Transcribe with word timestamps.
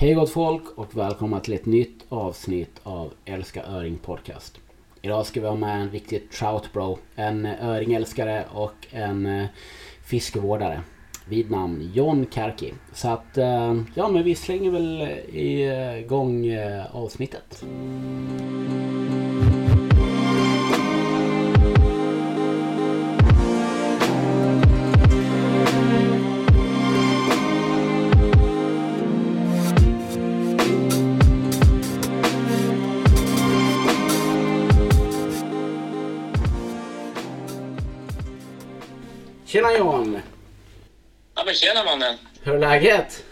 Hej 0.00 0.14
gott 0.14 0.30
folk 0.30 0.62
och 0.74 0.96
välkomna 0.96 1.40
till 1.40 1.54
ett 1.54 1.66
nytt 1.66 2.04
avsnitt 2.08 2.80
av 2.82 3.12
Älska 3.24 3.64
Öring 3.64 3.98
Podcast. 3.98 4.58
Idag 5.02 5.26
ska 5.26 5.40
vi 5.40 5.46
ha 5.46 5.56
med 5.56 5.80
en 5.80 5.90
riktig 5.90 6.30
trout 6.30 6.72
bro. 6.72 6.98
En 7.14 7.46
eh, 7.46 7.68
öringälskare 7.68 8.44
och 8.52 8.86
en 8.90 9.26
eh, 9.26 9.46
fiskevårdare. 10.04 10.80
Vid 11.28 11.50
namn 11.50 11.90
John 11.94 12.26
Karki. 12.26 12.74
Så 12.92 13.08
att, 13.08 13.38
eh, 13.38 13.80
ja 13.94 14.08
men 14.08 14.24
vi 14.24 14.34
slänger 14.34 14.70
väl 14.70 15.08
igång 15.32 16.46
avsnittet. 16.92 17.62
Mm. 17.62 19.07
Men 41.48 41.54
tjena 41.54 41.84
mannen! 41.84 42.14
Hur 42.42 42.54
är 42.54 42.58
läget? 42.58 43.24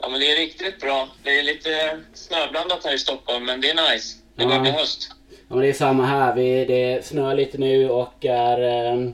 Ja 0.00 0.08
men 0.08 0.20
det 0.20 0.32
är 0.32 0.36
riktigt 0.36 0.80
bra. 0.80 1.08
Det 1.22 1.38
är 1.38 1.42
lite 1.42 2.00
snöblandat 2.14 2.84
här 2.84 2.94
i 2.94 2.98
Stockholm 2.98 3.44
men 3.44 3.60
det 3.60 3.70
är 3.70 3.92
nice. 3.92 4.16
Det 4.34 4.44
börjar 4.44 4.56
Ja. 4.58 4.62
bli 4.62 4.70
höst. 4.70 5.10
Ja 5.30 5.54
men 5.54 5.58
det 5.58 5.68
är 5.68 5.72
samma 5.72 6.06
här. 6.06 6.34
Vi, 6.34 6.64
det 6.64 7.04
snöar 7.06 7.34
lite 7.34 7.58
nu 7.58 7.90
och 7.90 8.24
är 8.24 8.60
eh, 8.92 9.10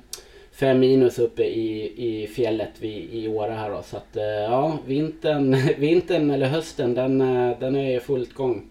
fem 0.60 0.80
minus 0.80 1.18
uppe 1.18 1.42
i, 1.44 1.94
i 2.22 2.26
fjället 2.26 2.70
vid, 2.78 3.14
i 3.14 3.28
Åre 3.28 3.52
här 3.52 3.70
då. 3.70 3.82
Så 3.82 3.96
att 3.96 4.16
eh, 4.16 4.24
ja, 4.24 4.78
vintern, 4.86 5.68
vintern 5.78 6.30
eller 6.30 6.46
hösten 6.46 6.94
den, 6.94 7.20
eh, 7.20 7.58
den 7.58 7.76
är 7.76 7.96
i 7.96 8.00
fullt 8.00 8.34
gång. 8.34 8.70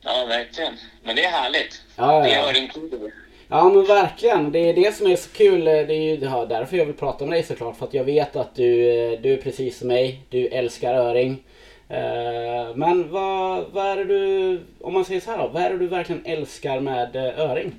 Ja 0.00 0.24
verkligen. 0.28 0.74
Men 1.04 1.16
det 1.16 1.24
är 1.24 1.30
härligt. 1.30 1.82
Ja, 1.96 2.20
Det 2.22 2.28
ja. 2.28 2.34
är 2.44 2.48
öringtider. 2.48 3.12
Ja 3.54 3.68
men 3.68 3.84
verkligen. 3.84 4.52
Det 4.52 4.58
är 4.58 4.74
det 4.74 4.96
som 4.96 5.06
är 5.06 5.16
så 5.16 5.28
kul. 5.30 5.64
Det 5.64 5.94
är 5.94 6.02
ju 6.02 6.16
därför 6.16 6.76
jag 6.76 6.86
vill 6.86 6.94
prata 6.94 7.24
med 7.24 7.32
dig 7.32 7.42
såklart. 7.42 7.78
För 7.78 7.86
att 7.86 7.94
jag 7.94 8.04
vet 8.04 8.36
att 8.36 8.54
du, 8.54 8.88
eh, 8.88 9.20
du 9.20 9.32
är 9.32 9.36
precis 9.36 9.78
som 9.78 9.88
mig. 9.88 10.22
Du 10.30 10.46
älskar 10.46 10.94
öring. 10.94 11.44
Eh, 11.88 12.76
men 12.76 13.10
vad, 13.10 13.64
vad 13.72 13.86
är 13.86 13.96
det 13.96 14.04
du, 14.04 14.60
om 14.80 14.92
man 14.92 15.04
säger 15.04 15.20
så 15.20 15.30
här 15.30 15.38
då, 15.38 15.48
vad 15.48 15.62
är 15.62 15.70
det 15.70 15.78
du 15.78 15.86
verkligen 15.86 16.26
älskar 16.26 16.80
med 16.80 17.16
eh, 17.16 17.40
öring? 17.40 17.74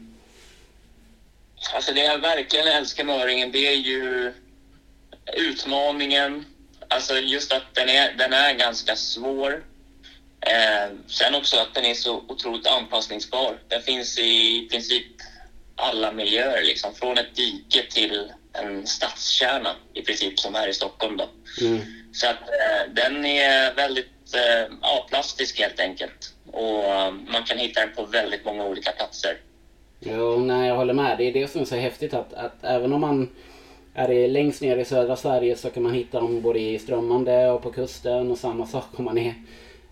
Alltså 1.75 1.93
det 1.93 2.03
jag 2.03 2.19
verkligen 2.19 2.67
älskar 2.67 3.03
med 3.03 3.21
öringen 3.21 3.51
det 3.51 3.67
är 3.67 3.77
ju 3.77 4.33
utmaningen. 5.33 6.45
Alltså 6.87 7.13
just 7.13 7.53
att 7.53 7.63
den 7.73 7.89
är, 7.89 8.13
den 8.17 8.33
är 8.33 8.53
ganska 8.53 8.95
svår. 8.95 9.63
Eh, 10.41 10.91
sen 11.07 11.35
också 11.35 11.57
att 11.57 11.73
den 11.73 11.85
är 11.85 11.93
så 11.93 12.23
otroligt 12.27 12.67
anpassningsbar. 12.67 13.57
Den 13.67 13.81
finns 13.81 14.19
i 14.19 14.67
princip 14.71 15.12
alla 15.75 16.11
miljöer, 16.11 16.63
liksom. 16.63 16.93
från 16.93 17.17
ett 17.17 17.35
dike 17.35 17.83
till 17.91 18.31
en 18.53 18.87
stadskärna 18.87 19.75
i 19.93 20.01
princip 20.01 20.39
som 20.39 20.55
här 20.55 20.67
i 20.67 20.73
Stockholm. 20.73 21.17
Då. 21.17 21.29
Mm. 21.61 21.81
Så 22.13 22.27
att 22.27 22.41
eh, 22.41 22.93
den 22.93 23.25
är 23.25 23.75
väldigt 23.75 24.35
eh, 24.35 24.75
ja, 24.81 25.05
plastisk 25.09 25.59
helt 25.59 25.79
enkelt. 25.79 26.33
Och 26.51 26.83
eh, 26.83 27.11
man 27.11 27.43
kan 27.43 27.57
hitta 27.57 27.79
den 27.79 27.95
på 27.95 28.05
väldigt 28.05 28.45
många 28.45 28.65
olika 28.65 28.91
platser. 28.91 29.37
Jo, 29.99 30.39
nej 30.39 30.67
jag 30.67 30.75
håller 30.75 30.93
med. 30.93 31.17
Det 31.17 31.23
är 31.23 31.33
det 31.33 31.47
som 31.47 31.61
är 31.61 31.65
så 31.65 31.75
häftigt 31.75 32.13
att, 32.13 32.33
att 32.33 32.63
även 32.63 32.93
om 32.93 33.01
man 33.01 33.29
är 33.93 34.11
i, 34.11 34.27
längst 34.27 34.61
ner 34.61 34.77
i 34.77 34.85
södra 34.85 35.15
Sverige 35.15 35.55
så 35.55 35.69
kan 35.69 35.83
man 35.83 35.93
hitta 35.93 36.19
dem 36.19 36.41
både 36.41 36.59
i 36.59 36.79
strömmande 36.79 37.51
och 37.51 37.61
på 37.61 37.71
kusten 37.71 38.31
och 38.31 38.37
samma 38.37 38.67
sak 38.67 38.99
om 38.99 39.05
man 39.05 39.17
är 39.17 39.35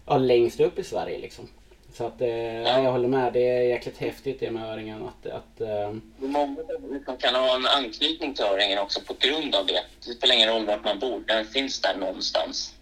ja, 0.06 0.18
längst 0.18 0.60
upp 0.60 0.80
i 0.80 0.84
Sverige 0.84 1.18
liksom. 1.18 1.48
Så 1.94 2.06
att 2.06 2.22
eh, 2.22 2.28
ja. 2.62 2.84
jag 2.84 2.92
håller 2.92 3.08
med. 3.08 3.34
Det 3.34 3.48
är 3.50 3.62
jäkligt 3.62 3.98
häftigt 3.98 4.40
det 4.40 4.52
med 4.52 4.74
öringen 4.74 5.04
att, 5.04 5.32
att 5.32 5.62
eh, 5.62 5.94
Många 6.18 6.56
som 7.06 7.18
kan 7.18 7.36
ha 7.36 7.56
en 7.56 7.66
anknytning 7.66 8.34
till 8.34 8.46
öringen 8.46 8.80
också 8.80 9.02
på 9.02 9.16
grund 9.20 9.56
av 9.56 9.66
det. 9.66 9.84
Det 10.06 10.14
spelar 10.14 10.36
ingen 10.36 10.50
roll 10.50 10.66
vart 10.66 10.84
man 10.84 11.00
bor, 11.00 11.24
den 11.28 11.46
finns 11.46 11.82
där 11.82 11.98
någonstans. 11.98 12.74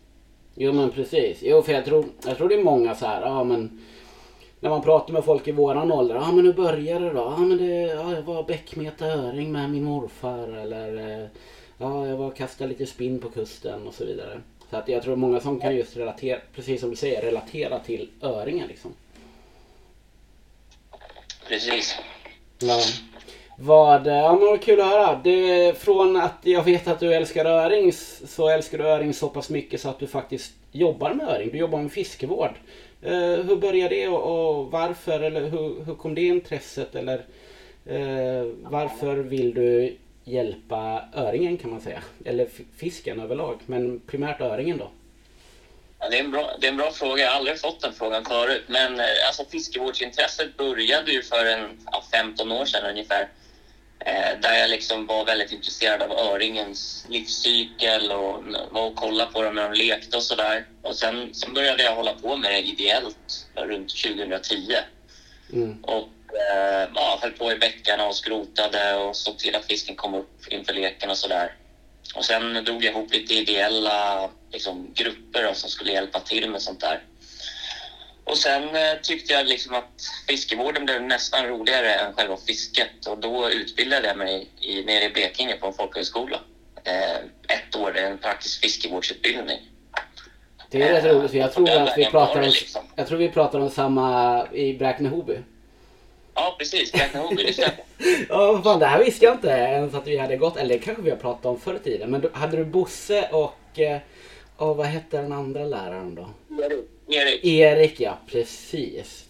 Jo 0.56 0.73
men 0.73 0.91
precis. 0.91 1.38
Jo 1.41 1.61
för 1.61 1.73
jag 1.73 1.85
tror, 1.85 2.06
jag 2.25 2.38
tror 2.38 2.50
det 2.50 2.56
är 2.56 2.63
många 2.63 2.95
så 2.95 3.06
här, 3.06 3.22
ja 3.22 3.44
men 3.44 3.85
när 4.59 4.69
man 4.69 4.81
pratar 4.81 5.13
med 5.13 5.25
folk 5.25 5.47
i 5.47 5.51
våran 5.51 5.91
ålder, 5.91 6.16
ja 6.16 6.31
men 6.31 6.45
hur 6.45 6.53
började 6.53 7.05
det 7.05 7.13
då? 7.13 7.34
Ja 7.38 7.38
men 7.38 7.57
det, 7.57 7.75
ja, 7.75 8.13
jag 8.13 8.22
var 8.22 8.44
bäckmeta 8.44 9.05
öring 9.05 9.51
med 9.51 9.69
min 9.69 9.84
morfar 9.84 10.47
eller 10.47 10.97
eh, 11.22 11.28
ja 11.78 12.07
jag 12.07 12.17
var 12.17 12.28
och 12.28 12.35
kastade 12.35 12.69
lite 12.69 12.85
spinn 12.85 13.19
på 13.19 13.29
kusten 13.29 13.88
och 13.88 13.94
så 13.94 14.05
vidare. 14.05 14.41
Så 14.69 14.78
att 14.78 14.88
jag 14.88 15.03
tror 15.03 15.16
många 15.16 15.40
som 15.40 15.59
kan 15.59 15.75
just 15.75 15.97
relatera, 15.97 16.40
precis 16.56 16.81
som 16.81 16.90
du 16.90 16.96
säger, 16.96 17.22
relatera 17.22 17.80
till 17.80 18.09
öringen 18.22 18.68
liksom. 18.68 18.94
Precis. 21.47 21.96
Ja. 22.59 22.79
Vad, 23.58 24.08
ja 24.08 24.35
men 24.35 24.46
vad 24.46 24.62
kul 24.62 24.79
att 24.79 24.88
höra. 24.88 25.22
Det, 25.24 25.78
från 25.78 26.16
att 26.16 26.38
jag 26.41 26.63
vet 26.63 26.88
att 26.88 27.00
du 27.00 27.13
älskar 27.13 27.46
öring 27.46 27.94
så 28.28 28.50
älskar 28.50 28.78
du 28.78 28.84
öring 28.88 29.13
så 29.13 29.29
pass 29.29 29.50
mycket 29.50 29.81
så 29.81 29.90
att 29.90 30.00
du 30.00 30.08
faktiskt 30.08 30.53
jobbar 30.72 31.13
med 31.13 31.28
öring. 31.28 31.50
Du 31.52 31.58
jobbar 31.58 31.79
med 31.79 31.91
fiskevård. 31.91 32.52
Eh, 33.02 33.12
hur 33.12 33.56
började 33.56 33.96
det 33.96 34.08
och, 34.08 34.58
och 34.58 34.72
varför? 34.72 35.19
Eller 35.19 35.50
hur, 35.50 35.85
hur 35.85 35.96
kom 35.96 36.16
det 36.16 36.22
intresset? 36.22 36.96
Eller 36.96 37.18
eh, 37.85 38.52
varför 38.63 39.16
vill 39.16 39.53
du 39.53 39.97
hjälpa 40.29 41.06
öringen 41.13 41.57
kan 41.57 41.69
man 41.69 41.81
säga? 41.81 42.03
Eller 42.25 42.47
fisken 42.78 43.19
överlag. 43.19 43.59
Men 43.66 44.00
primärt 44.00 44.41
öringen 44.41 44.78
då. 44.78 44.91
Ja, 46.00 46.09
det, 46.09 46.19
är 46.19 46.23
en 46.23 46.31
bra, 46.31 46.51
det 46.62 46.67
är 46.67 46.72
en 46.72 46.78
bra 46.78 46.91
fråga. 46.91 47.23
Jag 47.23 47.29
har 47.29 47.38
aldrig 47.38 47.59
fått 47.59 47.81
den 47.81 47.94
frågan 47.94 48.25
förut. 48.25 48.63
Men 48.67 49.00
eh, 49.00 49.06
alltså, 49.28 49.45
fiskevårdsintresset 49.45 50.57
började 50.57 51.12
ju 51.12 51.23
för 51.23 51.45
en, 51.45 51.67
ja, 51.85 52.03
15 52.12 52.51
år 52.51 52.66
sedan 52.66 52.90
ungefär. 52.90 53.29
Eh, 54.00 54.40
där 54.41 54.53
jag 54.53 54.69
liksom 54.69 55.06
var 55.06 55.25
väldigt 55.25 55.51
intresserad 55.51 56.01
av 56.01 56.12
öringens 56.12 57.06
livscykel 57.09 58.11
och 58.11 58.44
var 58.72 58.88
och 58.88 58.96
kollade 58.96 59.31
på 59.31 59.41
dem 59.44 59.56
när 59.56 59.69
de 59.69 59.78
lekte 59.78 60.17
och 60.17 60.23
sådär. 60.23 60.66
Och 60.81 60.96
sen, 60.96 61.34
sen 61.34 61.53
började 61.53 61.84
jag 61.84 61.96
hålla 61.96 62.13
på 62.13 62.35
med 62.35 62.51
det 62.51 62.59
ideellt 62.59 63.47
runt 63.56 63.90
2010. 64.03 64.75
Mm. 65.53 65.84
Och 65.84 66.09
eh, 66.34 66.90
ja, 66.95 67.19
höll 67.22 67.31
på 67.31 67.51
i 67.51 67.56
bäckarna 67.56 68.07
och 68.07 68.16
skrotade 68.16 68.95
och 68.95 69.16
såg 69.16 69.38
till 69.38 69.56
att 69.56 69.66
fisken 69.66 69.95
kom 69.95 70.13
upp 70.13 70.47
inför 70.47 70.73
leken 70.73 71.09
och 71.09 71.17
sådär. 71.17 71.53
Och 72.16 72.25
sen 72.25 72.53
drog 72.53 72.84
jag 72.84 72.94
ihop 72.94 73.13
lite 73.13 73.34
ideella 73.34 74.29
liksom, 74.51 74.94
grupper 74.94 75.44
då, 75.44 75.53
som 75.53 75.69
skulle 75.69 75.91
hjälpa 75.91 76.19
till 76.19 76.50
med 76.50 76.62
sånt 76.62 76.79
där. 76.79 77.03
Och 78.23 78.38
sen 78.38 78.63
eh, 78.75 78.94
tyckte 79.03 79.34
jag 79.34 79.47
liksom 79.47 79.75
att 79.75 80.01
fiskevården 80.28 80.85
blev 80.85 81.01
nästan 81.01 81.45
roligare 81.45 81.94
än 81.94 82.13
själva 82.13 82.38
fisket 82.38 83.06
och 83.07 83.17
då 83.17 83.50
utbildade 83.50 84.07
jag 84.07 84.17
mig 84.17 84.50
i, 84.61 84.84
nere 84.84 85.03
i 85.03 85.09
Blekinge 85.09 85.56
på 85.56 85.67
en 85.67 85.73
folkhögskola. 85.73 86.40
Eh, 86.84 87.16
ett 87.57 87.75
år, 87.75 87.97
en 87.97 88.17
praktisk 88.17 88.61
fiskevårdsutbildning. 88.61 89.59
Det 90.69 90.81
är 90.81 90.94
rätt 90.94 91.06
roligt 91.06 91.31
för 91.31 91.38
jag 91.38 91.53
tror 91.53 91.66
Den 91.66 91.84
att 91.84 91.97
vi 91.97 92.06
pratar 92.06 92.40
om, 92.40 92.46
liksom. 92.46 92.81
jag 92.96 93.07
tror 93.07 93.17
vi 93.17 93.29
pratar 93.29 93.59
om 93.59 93.69
samma 93.69 94.47
i 94.53 94.73
Bräkne-Hoby. 94.73 95.44
Ja, 96.41 96.55
precis. 96.59 96.91
Bräkne-Hoby, 96.91 97.44
det 97.44 97.53
stämmer. 97.53 97.73
Ja, 98.29 98.61
fan, 98.63 98.79
det 98.79 98.85
här 98.85 99.03
visste 99.03 99.25
jag 99.25 99.33
inte 99.35 99.47
ens 99.47 99.94
att 99.94 100.07
vi 100.07 100.17
hade 100.17 100.38
gått. 100.38 100.57
Eller 100.57 100.73
det 100.75 100.79
kanske 100.79 101.03
vi 101.03 101.09
har 101.09 101.17
pratat 101.17 101.45
om 101.45 101.59
förr 101.59 101.75
i 101.75 101.79
tiden. 101.79 102.09
Men 102.11 102.29
hade 102.33 102.57
du 102.57 102.66
Bosse 102.66 103.29
och... 103.31 103.79
eh, 103.79 103.97
Och 104.57 104.78
vad 104.78 104.88
hette 104.88 105.17
den 105.17 105.31
andra 105.33 105.63
läraren 105.63 106.16
då? 106.16 106.29
Erik, 107.13 107.45
Erik, 107.45 107.99
ja. 107.99 108.17
Precis. 108.31 109.25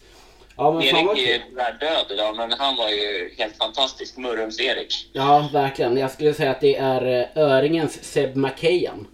Ja, 0.58 0.72
men 0.72 0.82
Erik 0.84 0.96
är 1.30 1.44
tyvärr 1.50 1.78
död 1.80 2.06
idag, 2.10 2.36
men 2.38 2.52
han 2.52 2.76
var 2.76 2.90
ju 2.90 3.34
helt 3.38 3.58
fantastisk. 3.58 4.18
Murrums-Erik. 4.18 5.10
Ja, 5.14 5.50
verkligen. 5.54 5.98
Jag 5.98 6.12
skulle 6.12 6.34
säga 6.34 6.52
att 6.52 6.62
det 6.62 6.76
är 6.76 7.30
eh, 7.36 7.44
öringens 7.44 8.04
Seb 8.04 8.36
McKayan. 8.36 9.08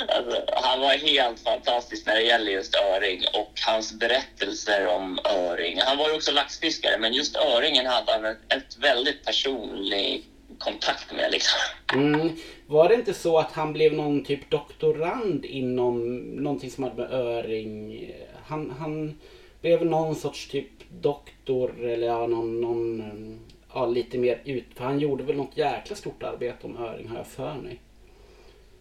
alltså, 0.08 0.44
han 0.56 0.80
var 0.80 0.88
helt 0.88 1.40
fantastisk 1.40 2.06
när 2.06 2.14
det 2.14 2.22
gäller 2.22 2.52
just 2.52 2.74
öring 2.74 3.24
och 3.34 3.52
hans 3.66 3.92
berättelser 3.92 4.86
om 4.86 5.18
öring. 5.24 5.80
Han 5.80 5.98
var 5.98 6.08
ju 6.08 6.14
också 6.14 6.32
laxfiskare, 6.32 6.98
men 6.98 7.12
just 7.12 7.36
öringen 7.36 7.86
hade 7.86 8.12
han 8.12 8.24
ett, 8.24 8.38
ett 8.48 8.78
väldigt 8.78 9.24
personlig 9.24 10.24
kontakt 10.58 11.12
med. 11.12 11.32
Liksom. 11.32 11.58
Mm. 11.94 12.36
Var 12.66 12.88
det 12.88 12.94
inte 12.94 13.14
så 13.14 13.38
att 13.38 13.52
han 13.52 13.72
blev 13.72 13.92
någon 13.92 14.24
typ 14.24 14.50
doktorand 14.50 15.44
inom 15.44 16.18
någonting 16.18 16.70
som 16.70 16.84
hade 16.84 16.96
med 16.96 17.12
öring... 17.12 18.04
Han, 18.46 18.70
han 18.78 19.18
blev 19.60 19.86
någon 19.86 20.14
sorts 20.14 20.48
typ 20.48 20.70
doktor 20.90 21.84
eller 21.84 22.06
ja, 22.06 22.26
någon, 22.26 22.60
någon 22.60 23.40
ja, 23.74 23.86
lite 23.86 24.18
mer 24.18 24.40
ut... 24.44 24.64
För 24.74 24.84
han 24.84 24.98
gjorde 24.98 25.24
väl 25.24 25.36
något 25.36 25.56
jäkla 25.56 25.96
stort 25.96 26.22
arbete 26.22 26.66
om 26.66 26.76
öring 26.76 27.08
har 27.08 27.16
jag 27.16 27.26
för 27.26 27.54
mig. 27.54 27.80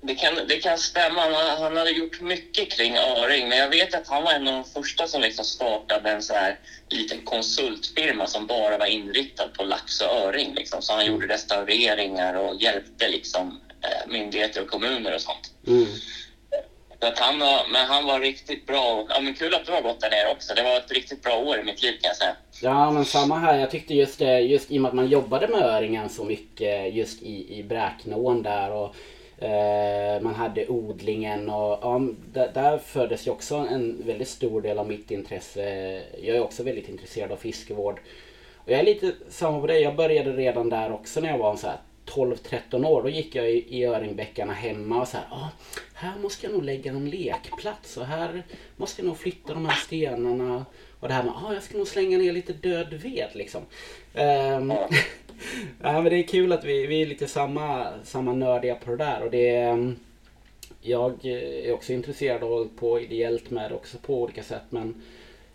Det 0.07 0.15
kan, 0.15 0.36
det 0.48 0.56
kan 0.56 0.77
stämma. 0.77 1.21
Han, 1.21 1.57
han 1.62 1.77
hade 1.77 1.92
gjort 1.92 2.21
mycket 2.21 2.71
kring 2.71 2.98
öring, 2.98 3.50
men 3.50 3.57
jag 3.57 3.69
vet 3.69 3.94
att 3.94 4.07
han 4.07 4.24
var 4.24 4.31
en 4.31 4.48
av 4.48 4.54
de 4.54 4.63
första 4.63 5.07
som 5.07 5.21
liksom 5.21 5.45
startade 5.45 6.09
en 6.09 6.21
så 6.21 6.33
här 6.33 6.59
liten 6.89 7.21
konsultfirma 7.21 8.27
som 8.27 8.48
bara 8.48 8.77
var 8.77 8.86
inriktad 8.86 9.48
på 9.48 9.63
lax 9.63 10.01
och 10.01 10.07
öring. 10.07 10.54
Liksom. 10.56 10.81
Så 10.81 10.94
han 10.94 11.06
gjorde 11.06 11.27
restaureringar 11.27 12.33
och 12.33 12.62
hjälpte 12.62 13.09
liksom, 13.09 13.62
eh, 13.83 14.12
myndigheter 14.12 14.62
och 14.62 14.68
kommuner 14.68 15.15
och 15.15 15.21
sånt. 15.21 15.51
Mm. 15.68 15.88
Så 17.00 17.07
att 17.07 17.19
han 17.19 17.39
var, 17.39 17.62
men 17.71 17.86
han 17.86 18.06
var 18.06 18.19
riktigt 18.19 18.65
bra. 18.65 19.06
Ja, 19.09 19.19
men 19.21 19.33
kul 19.33 19.54
att 19.54 19.65
du 19.65 19.71
har 19.71 19.81
gått 19.81 20.01
där 20.01 20.09
nere 20.09 20.31
också. 20.31 20.54
Det 20.54 20.63
var 20.63 20.77
ett 20.77 20.92
riktigt 20.92 21.24
bra 21.24 21.38
år 21.38 21.59
i 21.59 21.63
mitt 21.63 21.83
liv 21.83 21.92
kan 21.92 22.07
jag 22.09 22.15
säga. 22.15 22.36
Ja 22.62 22.92
men 22.92 23.06
samma 23.06 23.39
här. 23.39 23.59
Jag 23.59 23.71
tyckte 23.71 23.94
just 23.94 24.19
det, 24.19 24.39
just 24.39 24.71
i 24.71 24.77
och 24.77 24.81
med 24.81 24.89
att 24.89 24.95
man 24.95 25.09
jobbade 25.09 25.48
med 25.48 25.62
öringen 25.62 26.09
så 26.09 26.24
mycket 26.24 26.94
just 26.94 27.21
i, 27.21 27.59
i 27.59 27.63
Bräkneån 27.63 28.44
där 28.44 28.71
och 28.71 28.95
man 30.21 30.35
hade 30.35 30.67
odlingen 30.67 31.49
och 31.49 31.79
ja, 31.81 32.01
där, 32.33 32.51
där 32.53 32.77
föddes 32.77 33.27
ju 33.27 33.31
också 33.31 33.55
en 33.55 34.03
väldigt 34.05 34.27
stor 34.27 34.61
del 34.61 34.79
av 34.79 34.87
mitt 34.87 35.11
intresse. 35.11 35.61
Jag 36.21 36.35
är 36.35 36.41
också 36.41 36.63
väldigt 36.63 36.89
intresserad 36.89 37.31
av 37.31 37.37
fiskevård. 37.37 37.99
Och 38.55 38.71
jag 38.71 38.79
är 38.79 38.83
lite 38.83 39.11
samma 39.29 39.59
på 39.59 39.67
dig. 39.67 39.81
Jag 39.81 39.95
började 39.95 40.31
redan 40.31 40.69
där 40.69 40.91
också 40.91 41.19
när 41.19 41.29
jag 41.29 41.37
var 41.37 41.55
så 41.55 41.67
här 41.67 41.77
12-13 42.05 42.85
år. 42.85 43.03
Då 43.03 43.09
gick 43.09 43.35
jag 43.35 43.51
i, 43.51 43.77
i 43.77 43.85
öringbäckarna 43.85 44.53
hemma 44.53 45.01
och 45.01 45.07
så 45.07 45.17
här. 45.17 45.25
Ah, 45.31 45.49
här 45.93 46.19
måste 46.19 46.45
jag 46.45 46.53
nog 46.53 46.63
lägga 46.63 46.93
någon 46.93 47.09
lekplats 47.09 47.97
och 47.97 48.05
här 48.05 48.43
måste 48.75 49.01
jag 49.01 49.07
nog 49.07 49.17
flytta 49.17 49.53
de 49.53 49.65
här 49.65 49.75
stenarna. 49.75 50.65
Och 50.99 51.07
det 51.07 51.13
här 51.13 51.23
med 51.23 51.33
ah, 51.33 51.53
jag 51.53 51.63
ska 51.63 51.77
nog 51.77 51.87
slänga 51.87 52.17
ner 52.17 52.31
lite 52.31 52.53
död 52.53 52.93
ved 52.93 53.29
liksom. 53.33 53.61
Um, 54.13 54.73
ja, 55.81 56.01
men 56.01 56.05
det 56.05 56.15
är 56.15 56.23
kul 56.23 56.51
att 56.51 56.63
vi, 56.63 56.87
vi 56.87 57.01
är 57.01 57.05
lite 57.05 57.27
samma, 57.27 57.93
samma 58.03 58.33
nördiga 58.33 58.75
på 58.75 58.91
det 58.91 58.97
där. 58.97 59.23
Och 59.23 59.31
det, 59.31 59.67
um, 59.67 59.99
jag 60.81 61.25
är 61.25 61.73
också 61.73 61.93
intresserad 61.93 62.43
och 62.43 62.49
hållit 62.49 62.77
på 62.77 62.99
ideellt 62.99 63.49
med 63.49 63.71
det 63.71 63.75
också 63.75 63.97
på 63.97 64.21
olika 64.21 64.43
sätt. 64.43 64.63
Men 64.69 65.01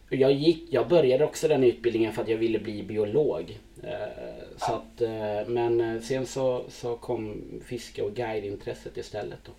jag, 0.09 0.33
gick, 0.33 0.65
jag 0.71 0.89
började 0.89 1.25
också 1.25 1.49
den 1.49 1.65
utbildningen 1.65 2.13
för 2.13 2.23
att 2.23 2.29
jag 2.29 2.37
ville 2.37 2.59
bli 2.59 2.83
biolog. 2.83 3.59
Eh, 3.83 4.59
så 4.59 4.73
att, 4.73 5.01
eh, 5.01 5.47
men 5.47 5.81
eh, 5.81 6.03
sen 6.03 6.27
så, 6.27 6.65
så 6.71 6.97
kom 6.97 7.43
fiske 7.67 8.03
och 8.03 8.15
guideintresset 8.15 8.97
istället. 8.97 9.39
Då. 9.45 9.53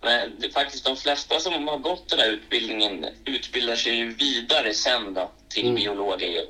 Men 0.00 0.30
det 0.38 0.46
är 0.46 0.50
faktiskt 0.50 0.84
de 0.84 0.96
flesta 0.96 1.40
som 1.40 1.68
har 1.68 1.78
gått 1.78 2.08
den 2.08 2.18
här 2.18 2.30
utbildningen 2.30 3.06
utbildar 3.24 3.76
sig 3.76 3.94
ju 3.94 4.14
vidare 4.14 4.74
sen 4.74 5.14
då 5.14 5.30
till 5.48 5.64
mm. 5.64 5.74
biologer. 5.74 6.44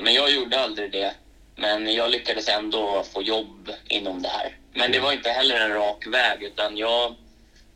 Men 0.00 0.14
jag 0.14 0.32
gjorde 0.32 0.60
aldrig 0.60 0.92
det. 0.92 1.14
Men 1.56 1.94
jag 1.94 2.10
lyckades 2.10 2.48
ändå 2.48 3.02
få 3.12 3.22
jobb 3.22 3.72
inom 3.88 4.22
det 4.22 4.28
här. 4.28 4.56
Men 4.74 4.92
det 4.92 5.00
var 5.00 5.12
inte 5.12 5.30
heller 5.30 5.60
en 5.60 5.72
rak 5.72 6.06
väg 6.06 6.42
utan 6.42 6.76
jag 6.76 7.14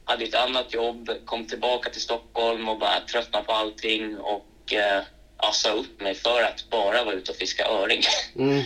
hade 0.05 0.25
ett 0.25 0.34
annat 0.34 0.75
jobb, 0.75 1.11
kom 1.25 1.46
tillbaka 1.46 1.90
till 1.90 2.00
Stockholm 2.00 2.69
och 2.69 2.78
bara 2.78 3.00
tröttnade 3.00 3.44
på 3.44 3.52
allting 3.52 4.19
och 4.19 4.73
eh, 4.73 5.02
assa 5.37 5.73
upp 5.73 6.00
mig 6.00 6.14
för 6.14 6.43
att 6.43 6.70
bara 6.70 7.05
vara 7.05 7.14
ute 7.14 7.31
och 7.31 7.37
fiska 7.37 7.67
öring. 7.67 8.02
Mm. 8.37 8.62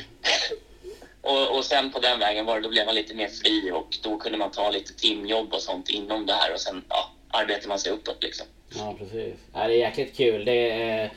och, 1.20 1.56
och 1.56 1.64
sen 1.64 1.90
på 1.90 1.98
den 1.98 2.18
vägen 2.18 2.46
var 2.46 2.56
det, 2.56 2.62
då 2.62 2.68
blev 2.68 2.86
man 2.86 2.94
lite 2.94 3.14
mer 3.14 3.28
fri 3.28 3.70
och 3.72 3.98
då 4.02 4.16
kunde 4.16 4.38
man 4.38 4.50
ta 4.50 4.70
lite 4.70 4.94
timjobb 4.94 5.54
och 5.54 5.62
sånt 5.62 5.88
inom 5.88 6.26
det 6.26 6.32
här 6.32 6.52
och 6.52 6.60
sen 6.60 6.84
ja, 6.88 7.10
arbetar 7.28 7.68
man 7.68 7.78
sig 7.78 7.92
uppåt 7.92 8.22
liksom. 8.22 8.46
Ja 8.74 8.94
precis. 8.98 9.34
Ja, 9.54 9.66
det 9.66 9.74
är 9.74 9.78
jäkligt 9.78 10.16
kul. 10.16 10.44
Det 10.44 10.70
är, 10.70 11.10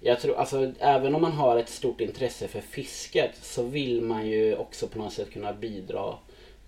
jag 0.00 0.20
tror, 0.20 0.36
alltså, 0.36 0.72
även 0.78 1.14
om 1.14 1.22
man 1.22 1.32
har 1.32 1.56
ett 1.56 1.68
stort 1.68 2.00
intresse 2.00 2.48
för 2.48 2.60
fisket 2.60 3.36
så 3.42 3.62
vill 3.62 4.02
man 4.02 4.26
ju 4.26 4.56
också 4.56 4.86
på 4.86 4.98
något 4.98 5.12
sätt 5.12 5.30
kunna 5.30 5.52
bidra. 5.52 6.14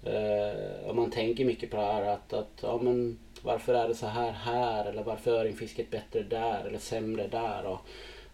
Uh, 0.07 0.91
om 0.91 0.97
man 0.97 1.11
tänker 1.11 1.45
mycket 1.45 1.71
på 1.71 1.77
det 1.77 1.83
här 1.83 2.03
att, 2.03 2.33
att 2.33 2.59
ja, 2.63 2.81
men, 2.83 3.19
varför 3.43 3.75
är 3.75 3.89
det 3.89 3.95
så 3.95 4.07
här 4.07 4.31
här 4.31 4.85
eller 4.85 5.03
varför 5.03 5.33
är 5.33 5.39
öringfisket 5.39 5.91
bättre 5.91 6.23
där 6.23 6.65
eller 6.65 6.79
sämre 6.79 7.27
där. 7.27 7.65
Och, 7.65 7.79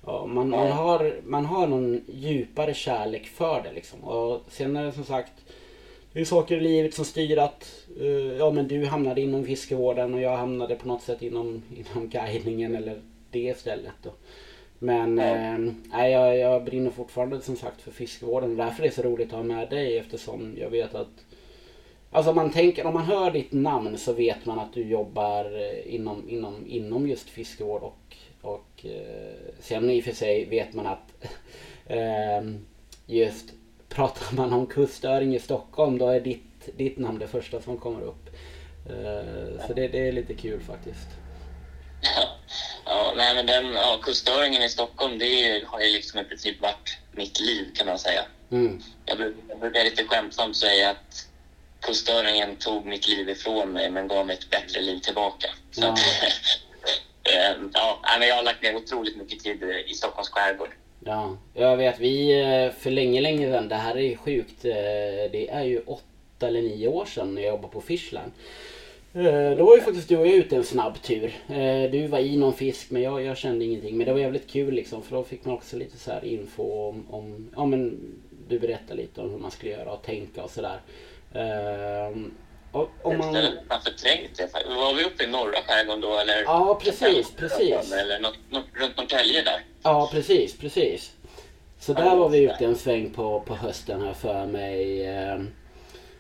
Ja, 0.07 0.27
man, 0.27 0.51
man, 0.51 0.73
har, 0.73 1.21
man 1.25 1.45
har 1.45 1.67
någon 1.67 2.01
djupare 2.07 2.75
kärlek 2.75 3.27
för 3.27 3.63
det 3.63 3.73
liksom. 3.73 4.05
Och 4.05 4.43
sen 4.49 4.77
är 4.77 4.85
det 4.85 4.93
som 4.93 5.05
sagt 5.05 5.33
det 6.13 6.21
är 6.21 6.25
saker 6.25 6.57
i 6.57 6.61
livet 6.61 6.95
som 6.95 7.05
styr 7.05 7.39
att 7.39 7.87
uh, 8.01 8.37
ja 8.37 8.51
men 8.51 8.69
du 8.69 8.85
hamnade 8.85 9.21
inom 9.21 9.45
fiskevården 9.45 10.15
och 10.15 10.21
jag 10.21 10.37
hamnade 10.37 10.77
på 10.77 10.89
något 10.89 11.03
sätt 11.03 11.23
inom, 11.23 11.63
inom 11.77 12.09
guidningen 12.09 12.77
eller 12.77 13.01
det 13.31 13.39
istället. 13.39 13.93
Då. 14.03 14.11
Men 14.85 15.19
äh, 15.19 16.09
jag, 16.09 16.39
jag 16.39 16.65
brinner 16.65 16.91
fortfarande 16.91 17.41
som 17.41 17.57
sagt 17.57 17.83
för 17.83 17.91
fiskevården 17.91 18.57
därför 18.57 18.83
är 18.83 18.87
det 18.87 18.95
så 18.95 19.03
roligt 19.03 19.29
att 19.29 19.37
ha 19.37 19.43
med 19.43 19.71
dig 19.71 19.99
eftersom 19.99 20.55
jag 20.59 20.71
vet 20.71 20.95
att 20.95 21.09
Alltså 22.11 22.33
man 22.33 22.51
tänker, 22.51 22.87
om 22.87 22.95
man 22.95 23.05
hör 23.05 23.31
ditt 23.31 23.53
namn 23.53 23.99
så 23.99 24.13
vet 24.13 24.47
man 24.47 24.59
att 24.59 24.73
du 24.73 24.83
jobbar 24.83 25.45
eh, 25.45 25.95
inom, 25.95 26.29
inom, 26.29 26.67
inom 26.67 27.09
just 27.09 27.31
fiskevård 27.31 27.83
och 27.83 28.17
och 28.45 28.87
eh, 28.87 29.53
sen 29.61 29.91
i 29.91 30.01
och 30.01 30.05
för 30.05 30.13
sig 30.13 30.45
vet 30.45 30.75
man 30.75 30.87
att 30.87 31.15
eh, 31.87 32.51
just 33.07 33.53
pratar 33.89 34.37
man 34.37 34.53
om 34.53 34.67
kustöring 34.67 35.35
i 35.35 35.39
Stockholm 35.39 35.99
då 35.99 36.09
är 36.09 36.21
ditt, 36.21 36.77
ditt 36.77 36.99
namn 36.99 37.19
det 37.19 37.27
första 37.27 37.61
som 37.61 37.77
kommer 37.77 38.01
upp. 38.01 38.31
Eh, 38.87 39.67
så 39.67 39.73
det, 39.73 39.89
det 39.89 40.09
är 40.09 40.13
lite 40.13 40.35
kul 40.35 40.61
faktiskt. 40.61 41.24
Ja, 42.95 43.13
nej, 43.17 43.35
men 43.35 43.47
den 43.47 43.73
ja, 43.73 43.99
kustöringen 44.03 44.63
i 44.63 44.69
Stockholm 44.69 45.19
det 45.19 45.65
har 45.67 45.81
ju 45.81 45.93
liksom 45.93 46.21
i 46.21 46.25
princip 46.25 46.61
varit 46.61 46.99
mitt 47.13 47.41
liv 47.41 47.67
kan 47.75 47.87
man 47.87 47.99
säga. 47.99 48.25
Mm. 48.51 48.83
Jag, 49.05 49.21
jag 49.49 49.59
brukar 49.61 49.85
lite 49.85 50.05
skämtsamt 50.05 50.57
säga 50.57 50.91
att 50.91 51.29
kustöringen 51.81 52.57
tog 52.57 52.87
mitt 52.87 53.09
liv 53.09 53.29
ifrån 53.29 53.73
mig 53.73 53.91
men 53.91 54.09
gav 54.09 54.27
mig 54.27 54.37
ett 54.37 54.51
bättre 54.51 54.81
liv 54.81 54.99
tillbaka. 54.99 55.49
Så 55.71 55.81
ja. 55.81 55.97
Eh, 57.27 57.57
ja, 57.73 58.01
men 58.19 58.29
jag 58.29 58.37
har 58.37 58.43
lagt 58.43 58.63
ner 58.63 58.77
otroligt 58.77 59.17
mycket 59.17 59.43
tid 59.43 59.63
i 59.87 59.95
Stockholms 59.95 60.29
skärgård. 60.29 60.69
Ja, 61.05 61.37
jag 61.55 61.77
vet. 61.77 61.99
Vi 61.99 62.41
eh, 62.41 62.83
för 62.83 62.91
länge, 62.91 63.21
länge 63.21 63.53
sedan, 63.53 63.69
det 63.69 63.75
här 63.75 63.97
är 63.97 64.17
sjukt. 64.17 64.65
Eh, 64.65 64.73
det 65.33 65.51
är 65.51 65.63
ju 65.63 65.81
åtta 65.81 66.49
eller 66.49 66.63
nio 66.63 66.89
år 66.89 67.05
sedan 67.05 67.35
när 67.35 67.43
jag 67.43 67.49
jobbade 67.49 67.73
på 67.73 67.81
Fishland. 67.81 68.33
Då 69.57 69.65
var 69.65 69.77
ju 69.77 69.83
faktiskt 69.83 70.09
du 70.09 70.17
och 70.17 70.27
jag 70.27 70.35
ute 70.35 70.57
en 70.57 70.65
snabb 70.65 71.03
tur. 71.03 71.35
Du 71.89 72.07
var 72.07 72.19
i 72.19 72.37
någon 72.37 72.55
fisk 72.55 72.91
men 72.91 73.03
jag, 73.03 73.23
jag 73.23 73.37
kände 73.37 73.65
ingenting. 73.65 73.97
Men 73.97 74.07
det 74.07 74.13
var 74.13 74.21
jävligt 74.21 74.51
kul 74.51 74.75
liksom 74.75 75.03
för 75.03 75.17
då 75.17 75.25
fick 75.25 75.45
man 75.45 75.55
också 75.55 75.77
lite 75.77 75.99
så 75.99 76.11
här 76.11 76.25
info 76.25 76.89
om, 76.89 77.07
om 77.11 77.51
ja 77.57 77.67
men 77.67 78.01
du 78.49 78.59
berättade 78.59 78.95
lite 78.95 79.21
om 79.21 79.31
hur 79.31 79.39
man 79.39 79.51
skulle 79.51 79.71
göra 79.71 79.93
och 79.93 80.03
tänka 80.03 80.43
och 80.43 80.51
sådär. 80.51 80.81
Och, 82.73 82.91
om 83.03 83.19
man... 83.19 83.33
Man 83.69 83.81
förträngt 83.85 84.37
det. 84.37 84.51
Var 84.69 84.95
vi 84.95 85.05
uppe 85.05 85.25
i 85.25 85.27
norra 85.27 85.59
skärgården 85.67 86.01
då 86.01 86.19
eller? 86.19 86.43
Ja 86.43 86.81
precis, 86.83 87.33
precis. 87.37 87.93
Eller 87.93 88.21
något, 88.21 88.39
något, 88.51 88.65
runt 88.73 88.97
Norrtälje 88.97 89.43
där? 89.43 89.61
Ja 89.83 90.09
precis, 90.13 90.59
precis. 90.59 91.13
Så 91.79 91.93
där 91.93 92.17
var 92.17 92.29
vi 92.29 92.39
ute 92.39 92.65
en 92.65 92.77
sväng 92.77 93.11
på, 93.11 93.41
på 93.41 93.55
hösten 93.55 94.03
här 94.03 94.13
för 94.13 94.47
mig. 94.47 95.09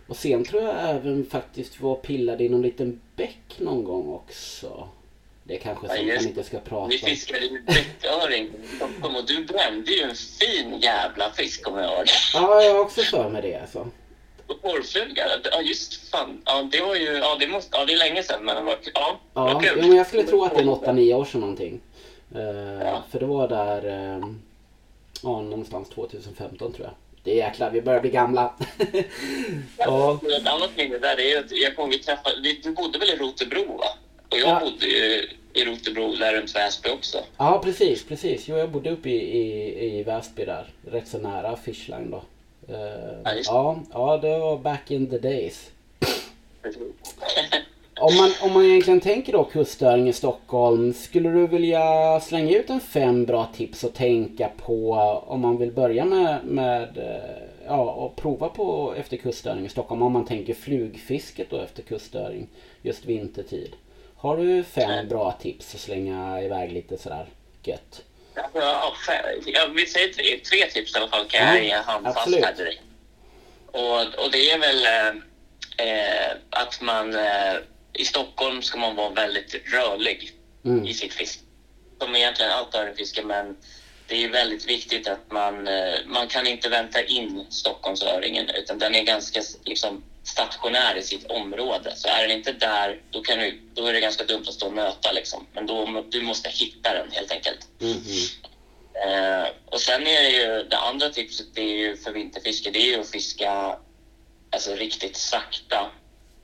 Och 0.06 0.17
sen 0.17 0.45
tror 0.45 0.62
jag 0.62 0.91
även 0.91 1.27
faktiskt 1.27 1.81
var 1.81 1.95
pillade 1.95 2.45
i 2.45 2.49
någon 2.49 2.62
liten 2.62 3.01
bäck 3.17 3.59
någon 3.59 3.85
gång 3.85 4.09
också. 4.09 4.89
Det 5.45 5.55
är 5.55 5.58
kanske 5.58 5.87
ja, 5.87 5.96
som 5.96 6.06
man 6.06 6.27
inte 6.27 6.44
ska 6.44 6.58
prata 6.58 6.77
om. 6.77 6.89
Vi 6.89 6.99
fiskade 6.99 7.46
ju 7.46 7.63
bäcköring 7.63 8.44
i 8.44 8.77
Stockholm 8.77 9.17
och 9.17 9.27
du 9.27 9.44
brände 9.44 9.93
ju 9.93 10.03
en 10.03 10.15
fin 10.15 10.81
jävla 10.81 11.31
fisk 11.31 11.69
om 11.69 11.79
jag 11.79 11.89
har 11.89 12.05
Ja, 12.34 12.63
jag 12.63 12.75
har 12.75 12.81
också 12.81 13.03
för 13.03 13.29
mig 13.29 13.43
det 13.43 13.61
alltså. 13.61 13.91
Porrfluga? 14.63 15.25
Ja 15.53 15.61
just 15.61 16.11
fan. 16.11 16.43
Ja 16.44 16.69
det 16.73 16.81
var 16.81 16.94
ju, 16.94 17.06
ja 17.06 17.37
det 17.41 17.49
måste, 17.49 17.77
ja 17.77 17.84
det 17.84 17.93
är 17.93 17.99
länge 17.99 18.23
sedan 18.23 18.44
men 18.44 18.65
var, 18.65 18.77
ja. 18.94 19.20
Ja, 19.34 19.63
jo, 19.65 19.73
men 19.81 19.96
jag 19.96 20.06
skulle 20.06 20.23
tro 20.23 20.44
att 20.44 20.55
det 20.55 20.61
är 20.61 20.65
8-9 20.65 21.15
år 21.15 21.25
sedan 21.25 21.41
någonting. 21.41 21.81
Uh, 22.37 22.43
ja. 22.82 23.03
För 23.11 23.20
det 23.20 23.27
var 23.27 23.49
där, 23.49 23.87
uh, 23.87 24.27
ja 25.23 25.41
någonstans 25.41 25.89
2015 25.89 26.73
tror 26.73 26.87
jag. 26.87 26.94
Det 27.25 27.31
är 27.31 27.35
jäklar, 27.35 27.71
vi 27.71 27.83
börjar 27.83 28.01
bli 28.01 28.11
gamla. 28.11 28.55
ja. 29.79 30.21
Ett 30.39 30.47
annat 30.47 30.77
minne 30.77 30.99
där 30.99 31.21
är 31.21 31.39
att 31.39 31.51
jag 31.51 31.77
kommer 31.77 31.89
vi 31.89 31.99
träffade, 31.99 32.37
du 32.63 32.73
bodde 32.73 32.99
väl 32.99 33.09
i 33.09 33.17
Rotebro 33.17 33.77
va? 33.77 33.87
Och 34.29 34.39
jag 34.39 34.49
ja. 34.49 34.61
bodde 34.61 34.87
ju 34.87 35.29
i 35.53 35.65
Rotebro 35.65 36.15
där 36.17 36.35
runt 36.35 36.57
Väsby 36.57 36.91
också. 36.91 37.19
Ja 37.37 37.61
precis, 37.65 38.05
precis. 38.05 38.49
Jo 38.49 38.57
jag 38.57 38.71
bodde 38.71 38.91
uppe 38.91 39.09
i, 39.09 39.39
i, 39.41 39.99
i 39.99 40.03
Väsby 40.03 40.45
där. 40.45 40.69
Rätt 40.91 41.09
så 41.09 41.19
nära 41.19 41.57
Fishline 41.57 42.11
då. 42.11 42.23
Uh, 42.75 43.41
ja, 43.45 43.79
ja, 43.93 44.19
det 44.23 44.39
var 44.39 44.59
back 44.59 44.91
in 44.91 45.11
the 45.11 45.19
days. 45.19 45.71
om, 48.01 48.17
man, 48.17 48.32
om 48.41 48.53
man 48.53 48.65
egentligen 48.65 49.01
tänker 49.01 49.32
då 49.32 49.44
kustöring 49.44 50.08
i 50.08 50.13
Stockholm, 50.13 50.94
skulle 50.94 51.29
du 51.29 51.46
vilja 51.46 52.20
slänga 52.20 52.56
ut 52.56 52.70
en 52.70 52.81
fem 52.81 53.24
bra 53.24 53.48
tips 53.56 53.84
att 53.84 53.94
tänka 53.94 54.48
på 54.48 54.93
om 55.27 55.41
man 55.41 55.58
vill 55.58 55.72
börja 55.72 56.05
med, 56.05 56.44
med 56.44 56.98
eh, 56.98 57.43
ja, 57.67 57.93
och 57.93 58.17
prova 58.17 58.48
på 58.48 58.94
efter 58.96 59.17
kustöring 59.17 59.67
i 59.67 59.69
Stockholm 59.69 60.03
om 60.03 60.13
man 60.13 60.24
tänker 60.24 60.55
flugfisket 60.55 61.51
då 61.51 61.60
efter 61.60 61.82
kustöring 61.82 62.48
just 62.82 63.05
vintertid. 63.05 63.72
Har 64.17 64.36
du 64.36 64.65
fem 64.65 65.08
bra 65.08 65.32
tips 65.32 65.74
att 65.74 65.81
slänga 65.81 66.43
iväg 66.43 66.72
lite 66.72 66.98
sådär 66.98 67.27
gött? 67.63 68.03
Ja, 69.46 69.69
vi 69.77 69.86
säger 69.86 70.08
tre, 70.08 70.39
tre 70.39 70.70
tips 70.70 70.94
i 70.94 70.98
alla 70.98 71.08
fall 71.08 71.24
kan 71.24 71.46
jag 71.46 71.65
ge 71.65 71.74
handfast 71.74 72.34
här 72.34 72.55
direkt. 72.56 72.82
Och, 73.67 74.24
och 74.24 74.31
det 74.32 74.51
är 74.51 74.58
väl 74.58 74.84
eh, 75.77 76.36
att 76.51 76.81
man 76.81 77.15
eh, 77.15 77.55
i 77.94 78.05
Stockholm 78.05 78.63
ska 78.63 78.79
man 78.79 78.96
vara 78.96 79.10
väldigt 79.10 79.55
rörlig 79.72 80.32
mm. 80.65 80.86
i 80.86 80.94
sitt 80.94 81.15
fiske. 81.15 81.43
Som 82.01 82.17
egentligen 82.17 82.53
allt 82.53 82.74
öringfiske 82.74 83.22
men 83.22 83.56
det 84.06 84.24
är 84.24 84.29
väldigt 84.29 84.69
viktigt 84.69 85.08
att 85.08 85.32
man, 85.32 85.69
eh, 85.69 85.94
man 86.06 86.29
kan 86.29 86.46
inte 86.46 86.69
vänta 86.69 87.03
in 87.03 87.46
Stockholmsöringen 87.51 88.51
utan 88.51 88.79
den 88.79 88.94
är 88.94 89.03
ganska 89.03 89.43
liksom 89.65 90.03
stationär 90.22 90.96
i 90.96 91.03
sitt 91.03 91.27
område. 91.27 91.93
Så 91.96 92.08
är 92.08 92.29
den 92.29 92.36
inte 92.36 92.53
där, 92.53 93.01
då, 93.10 93.22
kan 93.22 93.39
du, 93.39 93.60
då 93.74 93.86
är 93.86 93.93
det 93.93 94.01
ganska 94.01 94.24
dumt 94.24 94.44
att 94.48 94.55
stå 94.55 94.67
och 94.67 94.72
nöta. 94.72 95.13
Liksom. 95.13 95.46
Men 95.53 95.67
då, 95.67 96.05
du 96.10 96.22
måste 96.22 96.48
hitta 96.48 96.94
den 96.94 97.10
helt 97.10 97.32
enkelt. 97.32 97.69
Mhm. 97.79 98.01
Eh, 99.06 99.48
och 99.67 99.81
sen 99.81 100.06
är 100.06 100.22
det 100.22 100.31
ju, 100.31 100.63
det 100.63 100.79
andra 100.79 101.08
tipset 101.08 101.46
det 101.55 101.63
är 101.63 101.77
ju 101.77 101.96
för 101.96 102.13
vinterfiske, 102.13 102.70
det 102.70 102.79
är 102.79 102.86
ju 102.86 103.01
att 103.01 103.10
fiska 103.10 103.79
alltså, 104.51 104.74
riktigt 104.74 105.17
sakta 105.17 105.91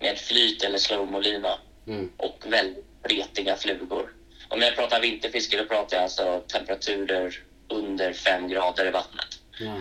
med 0.00 0.18
flyt 0.18 0.62
eller 0.64 0.78
slowmolina 0.78 1.58
Mm. 1.86 2.10
och 2.16 2.44
väldigt 2.46 2.84
spretiga 3.00 3.56
flugor. 3.56 4.12
När 4.56 4.66
jag 4.66 4.76
pratar 4.76 5.00
vinterfiske 5.00 5.56
då 5.56 5.64
pratar 5.64 5.96
jag 5.96 6.04
alltså 6.04 6.40
temperaturer 6.46 7.42
under 7.68 8.12
5 8.12 8.48
grader 8.48 8.86
i 8.86 8.90
vattnet. 8.90 9.26
Ja. 9.60 9.76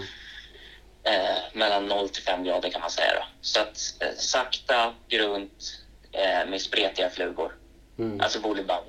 Eh, 1.11 1.38
mellan 1.53 1.85
0 1.88 2.09
till 2.09 2.23
5 2.23 2.43
grader 2.43 2.69
kan 2.69 2.81
man 2.81 2.89
säga. 2.89 3.13
Då. 3.15 3.23
Så 3.41 3.59
att 3.59 3.95
eh, 3.99 4.07
sakta, 4.17 4.93
grunt 5.07 5.79
eh, 6.11 6.49
med 6.49 6.61
spretiga 6.61 7.09
flugor. 7.09 7.55
Mm. 7.99 8.21
Alltså 8.21 8.39
volleyball 8.39 8.83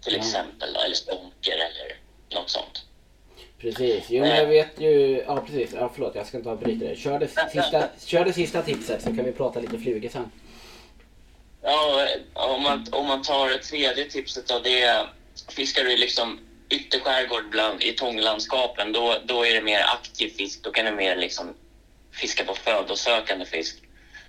till 0.00 0.16
exempel 0.16 0.72
då, 0.72 0.80
eller 0.80 0.94
stonker 0.94 1.52
eller 1.54 1.96
något 2.40 2.50
sånt. 2.50 2.82
Precis. 3.58 4.04
Jo, 4.08 4.20
men 4.20 4.36
jag 4.36 4.46
vet 4.46 4.80
ju... 4.80 5.22
Ja, 5.26 5.40
precis. 5.46 5.72
Ja, 5.74 5.90
förlåt, 5.94 6.14
jag 6.14 6.26
ska 6.26 6.36
inte 6.36 6.50
avbryta 6.50 6.84
dig. 6.84 6.96
Kör 6.96 7.18
det 7.18 7.28
sista, 7.28 7.88
kör 8.06 8.24
det 8.24 8.32
sista 8.32 8.62
tipset 8.62 9.02
så 9.02 9.06
kan 9.06 9.24
vi 9.24 9.32
prata 9.32 9.60
lite 9.60 9.78
flugor 9.78 10.08
sen. 10.08 10.30
Ja, 11.64 12.08
om 12.32 12.62
man, 12.62 12.86
om 12.90 13.06
man 13.06 13.22
tar 13.22 13.48
det 13.48 13.58
tredje 13.58 14.04
tipset 14.04 14.48
då, 14.48 14.58
det 14.58 14.82
är 14.82 15.08
fiskar 15.48 15.84
du 15.84 15.96
liksom 15.96 16.40
ytterskärgård 16.70 17.50
bland, 17.50 17.82
i 17.82 17.92
tånglandskapen, 17.92 18.92
då, 18.92 19.18
då 19.24 19.46
är 19.46 19.54
det 19.54 19.60
mer 19.60 19.80
aktiv 19.80 20.28
fisk. 20.28 20.62
Då 20.62 20.70
kan 20.70 20.84
du 20.84 20.90
mer 20.90 21.16
liksom 21.16 21.54
fiska 22.12 22.44
på 22.44 22.54
födosökande 22.54 23.44
fisk. 23.44 23.76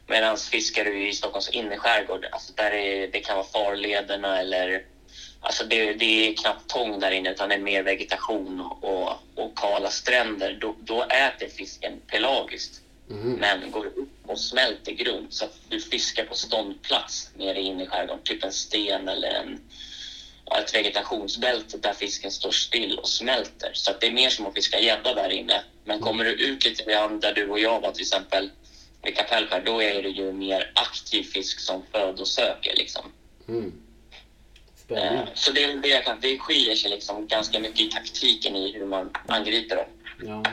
Medan 0.08 0.38
fiskar 0.38 0.86
du 0.86 1.08
i 1.08 1.14
Stockholms 1.14 1.50
innerskärgård, 1.50 2.26
alltså 2.32 2.54
där 2.54 2.72
är, 2.72 3.08
det 3.08 3.20
kan 3.20 3.36
vara 3.36 3.48
farlederna 3.54 4.40
eller 4.40 4.84
Alltså 5.42 5.64
det, 5.64 5.94
det 5.94 6.30
är 6.30 6.34
knappt 6.34 6.70
tång 6.70 7.00
där 7.00 7.12
inne 7.12 7.32
utan 7.32 7.50
det 7.50 7.56
är 7.56 7.60
mer 7.60 7.84
vegetation 7.84 8.62
och, 8.62 9.10
och 9.36 9.58
kala 9.58 9.90
stränder. 9.90 10.58
Då, 10.62 10.76
då 10.80 11.04
äter 11.04 11.48
fisken 11.48 12.02
pelagiskt 12.08 12.82
Mhm. 13.08 13.32
men 13.40 13.72
går 13.72 13.86
upp 13.86 14.10
och 14.28 14.40
smälter 14.40 14.92
grunt 14.92 15.34
så 15.34 15.46
att 15.46 15.58
du 15.70 15.80
fiskar 15.80 16.26
på 16.26 16.36
ståndplats 16.36 17.32
nere 17.36 17.62
inne 17.62 17.84
i 17.84 17.88
skärgården. 17.88 18.24
Typ 18.24 18.44
en 18.44 18.52
sten 18.52 19.08
eller 19.08 19.30
en, 19.30 19.60
ett 20.62 20.76
vegetationsbälte 20.76 21.78
där 21.78 21.94
fisken 21.94 22.32
står 22.32 22.52
still 22.52 23.00
och 23.00 23.10
smälter. 23.10 23.72
Så 23.74 23.92
att 23.92 24.02
det 24.02 24.08
är 24.08 24.12
mer 24.12 24.30
som 24.30 24.46
att 24.46 24.54
fiska 24.54 24.80
gädda 24.80 25.14
där 25.14 25.30
inne. 25.30 25.64
Men 25.84 26.00
kommer 26.00 26.24
du 26.24 26.32
ut 26.32 26.66
lite 26.66 26.84
grann 26.84 27.20
där 27.20 27.34
du 27.34 27.50
och 27.50 27.60
jag 27.60 27.82
var 27.82 27.92
till 27.92 28.02
exempel 28.02 28.50
vid 29.06 29.16
Kapellskär, 29.16 29.62
då 29.66 29.82
är 29.82 30.04
det 30.04 30.10
ju 30.10 30.32
mer 30.32 30.72
aktiv 30.76 31.24
fisk 31.24 31.60
som 31.60 31.84
födosöker 31.92 32.76
liksom. 32.76 33.12
Mm. 33.48 33.66
Eh, 33.66 33.72
Spännande. 34.76 35.32
Så 35.34 35.52
det, 35.52 35.74
det, 35.74 36.16
det 36.22 36.40
skiljer 36.40 36.76
sig 36.76 36.92
liksom 36.92 37.28
ganska 37.28 37.60
mycket 37.60 37.80
i 37.80 37.90
taktiken 37.90 38.56
i 38.56 38.74
hur 38.74 38.86
man 38.86 39.10
angriper 39.28 39.76
dem. 39.76 39.86
Ja. 40.26 40.44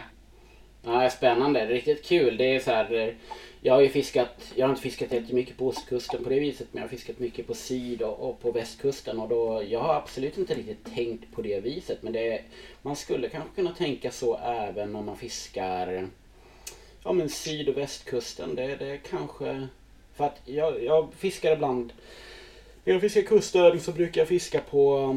ja, 0.85 1.11
spännande. 1.11 1.61
Det 1.61 1.67
är 1.67 1.69
Riktigt 1.69 2.09
kul. 2.09 2.37
Det 2.37 2.45
är 2.57 2.61
så 2.61 2.71
här, 2.71 2.95
eh, 2.95 3.15
jag 3.65 3.75
har 3.75 3.81
ju 3.81 3.89
fiskat, 3.89 4.53
jag 4.55 4.67
har 4.67 4.71
inte 4.71 4.83
fiskat 4.83 5.13
jättemycket 5.13 5.57
på 5.57 5.67
ostkusten 5.67 6.25
på 6.25 6.31
det 6.31 6.41
viset 6.41 6.67
men 6.73 6.81
jag 6.83 6.89
har 6.89 6.97
fiskat 6.97 7.19
mycket 7.19 7.47
på 7.47 7.55
syd 7.55 8.03
och, 8.03 8.29
och 8.29 8.41
på 8.41 8.53
västkusten 8.53 9.21
och 9.21 9.29
då, 9.29 9.63
jag 9.69 9.81
har 9.81 9.95
absolut 9.95 10.39
inte 10.39 10.55
riktigt 10.55 10.95
tänkt 10.95 11.35
på 11.35 11.43
det 11.43 11.61
viset 11.61 12.03
men 12.03 12.13
det, 12.13 12.41
man 12.83 12.97
skulle 12.97 13.29
kanske 13.29 13.55
kunna 13.55 13.75
tänka 13.75 14.11
så 14.11 14.39
även 14.39 14.93
när 14.93 15.03
man 15.03 15.17
fiskar 15.17 16.09
ja 17.05 17.13
men 17.13 17.29
syd 17.29 17.69
och 17.69 17.77
västkusten. 17.77 18.55
Det, 18.55 18.77
det 18.77 18.99
kanske, 18.99 19.69
för 20.15 20.25
att 20.25 20.41
jag, 20.45 20.85
jag 20.85 21.15
fiskar 21.15 21.53
ibland, 21.53 21.93
när 22.85 22.93
jag 22.93 23.01
fiskar 23.01 23.23
kustöring 23.23 23.81
så 23.81 23.93
brukar 23.93 24.21
jag 24.21 24.29
fiska 24.29 24.61
på 24.61 25.15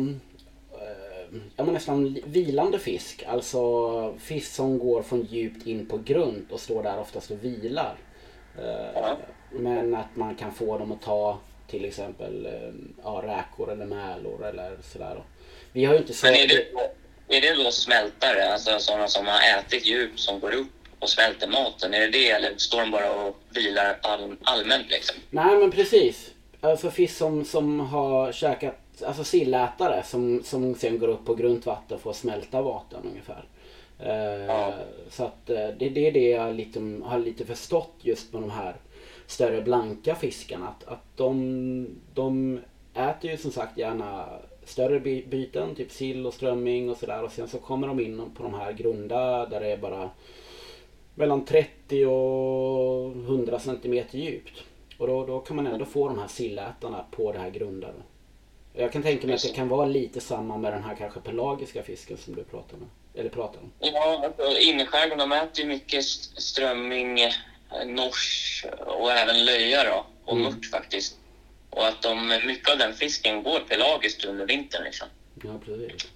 eh, 0.72 1.40
ja, 1.56 1.64
men 1.64 1.74
nästan 1.74 2.18
vilande 2.26 2.80
fisk. 2.80 3.24
Alltså 3.28 4.14
fisk 4.20 4.52
som 4.52 4.80
går 4.80 5.02
från 5.02 5.22
djupt 5.22 5.68
in 5.68 5.86
på 5.86 5.98
grund 5.98 6.46
och 6.52 6.60
står 6.60 6.84
där 6.84 7.00
oftast 7.00 7.32
och 7.32 7.44
vilar. 7.44 7.96
Eh. 8.58 9.14
Men 9.52 9.96
att 9.96 10.16
man 10.16 10.36
kan 10.36 10.54
få 10.54 10.78
dem 10.78 10.92
att 10.92 11.02
ta 11.02 11.40
till 11.68 11.86
exempel 11.86 12.46
eh, 12.46 12.74
ja, 13.04 13.24
räkor 13.26 13.72
eller 13.72 13.86
mälor 13.86 14.46
eller 14.46 14.78
sådär. 14.94 15.24
Vi 15.72 15.86
har 15.86 15.94
ju 15.94 16.00
inte 16.00 16.14
så... 16.14 16.26
Men 16.26 16.36
är 16.36 16.48
det, 16.48 16.68
är 17.38 17.42
det 17.42 17.64
då 17.64 17.72
smältare, 17.72 18.54
alltså 18.54 18.80
sådana 18.80 19.08
som 19.08 19.26
har 19.26 19.40
ätit 19.60 19.86
djup 19.86 20.20
som 20.20 20.40
går 20.40 20.54
upp 20.54 20.68
och 21.00 21.10
svälter 21.10 21.48
maten? 21.48 21.94
Är 21.94 22.00
det 22.00 22.08
det 22.08 22.30
eller 22.30 22.58
står 22.58 22.80
de 22.82 22.92
bara 22.92 23.12
och 23.12 23.36
vilar 23.50 23.98
all, 24.02 24.36
allmänt 24.44 24.90
liksom? 24.90 25.16
Nej 25.30 25.58
men 25.58 25.72
precis. 25.72 26.32
Alltså 26.62 26.92
fisk 26.92 27.18
som, 27.18 27.46
som 27.46 27.80
har 27.80 28.32
käkat, 28.32 28.76
alltså 29.06 29.24
sillätare 29.24 30.04
som, 30.04 30.44
som 30.44 30.76
sen 30.76 31.00
går 31.00 31.08
upp 31.08 31.26
på 31.26 31.36
grunt 31.36 31.66
vatten 31.66 32.00
för 32.00 32.10
att 32.10 32.16
smälta 32.16 32.62
vatten 32.62 33.00
ungefär. 33.12 33.46
Eh, 34.00 34.46
Ja. 34.46 34.74
Så 35.10 35.24
att 35.24 35.50
eh, 35.50 35.68
det, 35.80 35.90
det 35.90 36.08
är 36.08 36.12
det 36.12 36.30
jag 36.30 36.56
lite, 36.56 36.80
har 37.04 37.20
lite 37.20 37.46
förstått 37.46 37.94
just 38.02 38.34
med 38.34 38.42
de 38.42 38.50
här 38.52 38.76
större 39.28 39.62
blanka 39.62 40.16
fiskarna. 40.16 40.68
Att, 40.68 40.84
att 40.88 41.18
de, 41.18 41.88
de 42.14 42.60
äter 42.94 43.32
ju 43.32 43.38
som 43.38 43.52
sagt 43.52 43.78
gärna 43.78 44.26
större 44.64 45.00
by- 45.00 45.26
byten, 45.30 45.76
typ 45.76 45.92
sill 45.92 46.26
och 46.26 46.34
strömming 46.34 46.90
och 46.90 46.98
sådär. 46.98 47.24
Och 47.24 47.32
sen 47.32 47.48
så 47.48 47.58
kommer 47.58 47.88
de 47.88 48.00
in 48.00 48.22
på 48.38 48.44
de 48.44 48.54
här 48.54 48.72
grunda 48.74 49.46
där 49.46 49.60
det 49.60 49.68
är 49.72 49.78
bara 49.78 50.10
mellan 51.16 51.46
30 51.46 52.06
och 52.06 53.12
100 53.16 53.60
centimeter 53.60 54.18
djupt. 54.18 54.64
Och 54.98 55.08
då, 55.08 55.26
då 55.26 55.40
kan 55.40 55.56
man 55.56 55.68
ändå 55.68 55.86
få 55.86 56.08
de 56.08 56.20
här 56.20 56.28
sillätarna 56.28 57.06
på 57.12 57.32
det 57.32 57.40
här 57.40 57.50
grunda. 57.50 57.88
Jag 58.74 58.92
kan 58.92 59.04
tänka 59.04 59.28
mig 59.28 59.36
att 59.36 59.42
det 59.44 59.54
kan 59.56 59.68
vara 59.70 59.86
lite 59.86 60.22
samma 60.22 60.58
med 60.58 60.74
den 60.74 60.84
här 60.84 60.96
kanske 60.96 61.20
pelagiska 61.20 61.84
fisken 61.84 62.18
som 62.18 62.36
du 62.36 62.44
pratar 62.44 62.78
med. 62.78 62.88
Eller 63.18 63.30
pratar 63.30 63.60
om. 63.60 63.72
Ja, 63.80 64.22
alltså, 64.26 64.60
innerskärgården 64.60 65.30
de 65.30 65.32
äter 65.32 65.60
ju 65.64 65.66
mycket 65.70 66.00
st- 66.00 66.42
strömming, 66.42 67.20
eh, 67.22 67.32
nors 67.86 68.66
och 68.86 69.12
även 69.12 69.46
löja 69.46 69.84
då, 69.84 70.06
och 70.26 70.38
Mm. 70.38 70.44
mört 70.44 70.66
faktiskt. 70.72 71.16
Och 71.70 71.88
att 71.88 72.02
de, 72.02 72.28
mycket 72.28 72.70
av 72.72 72.78
den 72.78 72.94
fisken 72.94 73.44
går 73.44 73.60
pelagiskt 73.60 74.26
under 74.26 74.46
vintern 74.46 74.84
liksom. 74.84 75.08
Ja, 75.44 75.60
precis. 75.66 76.08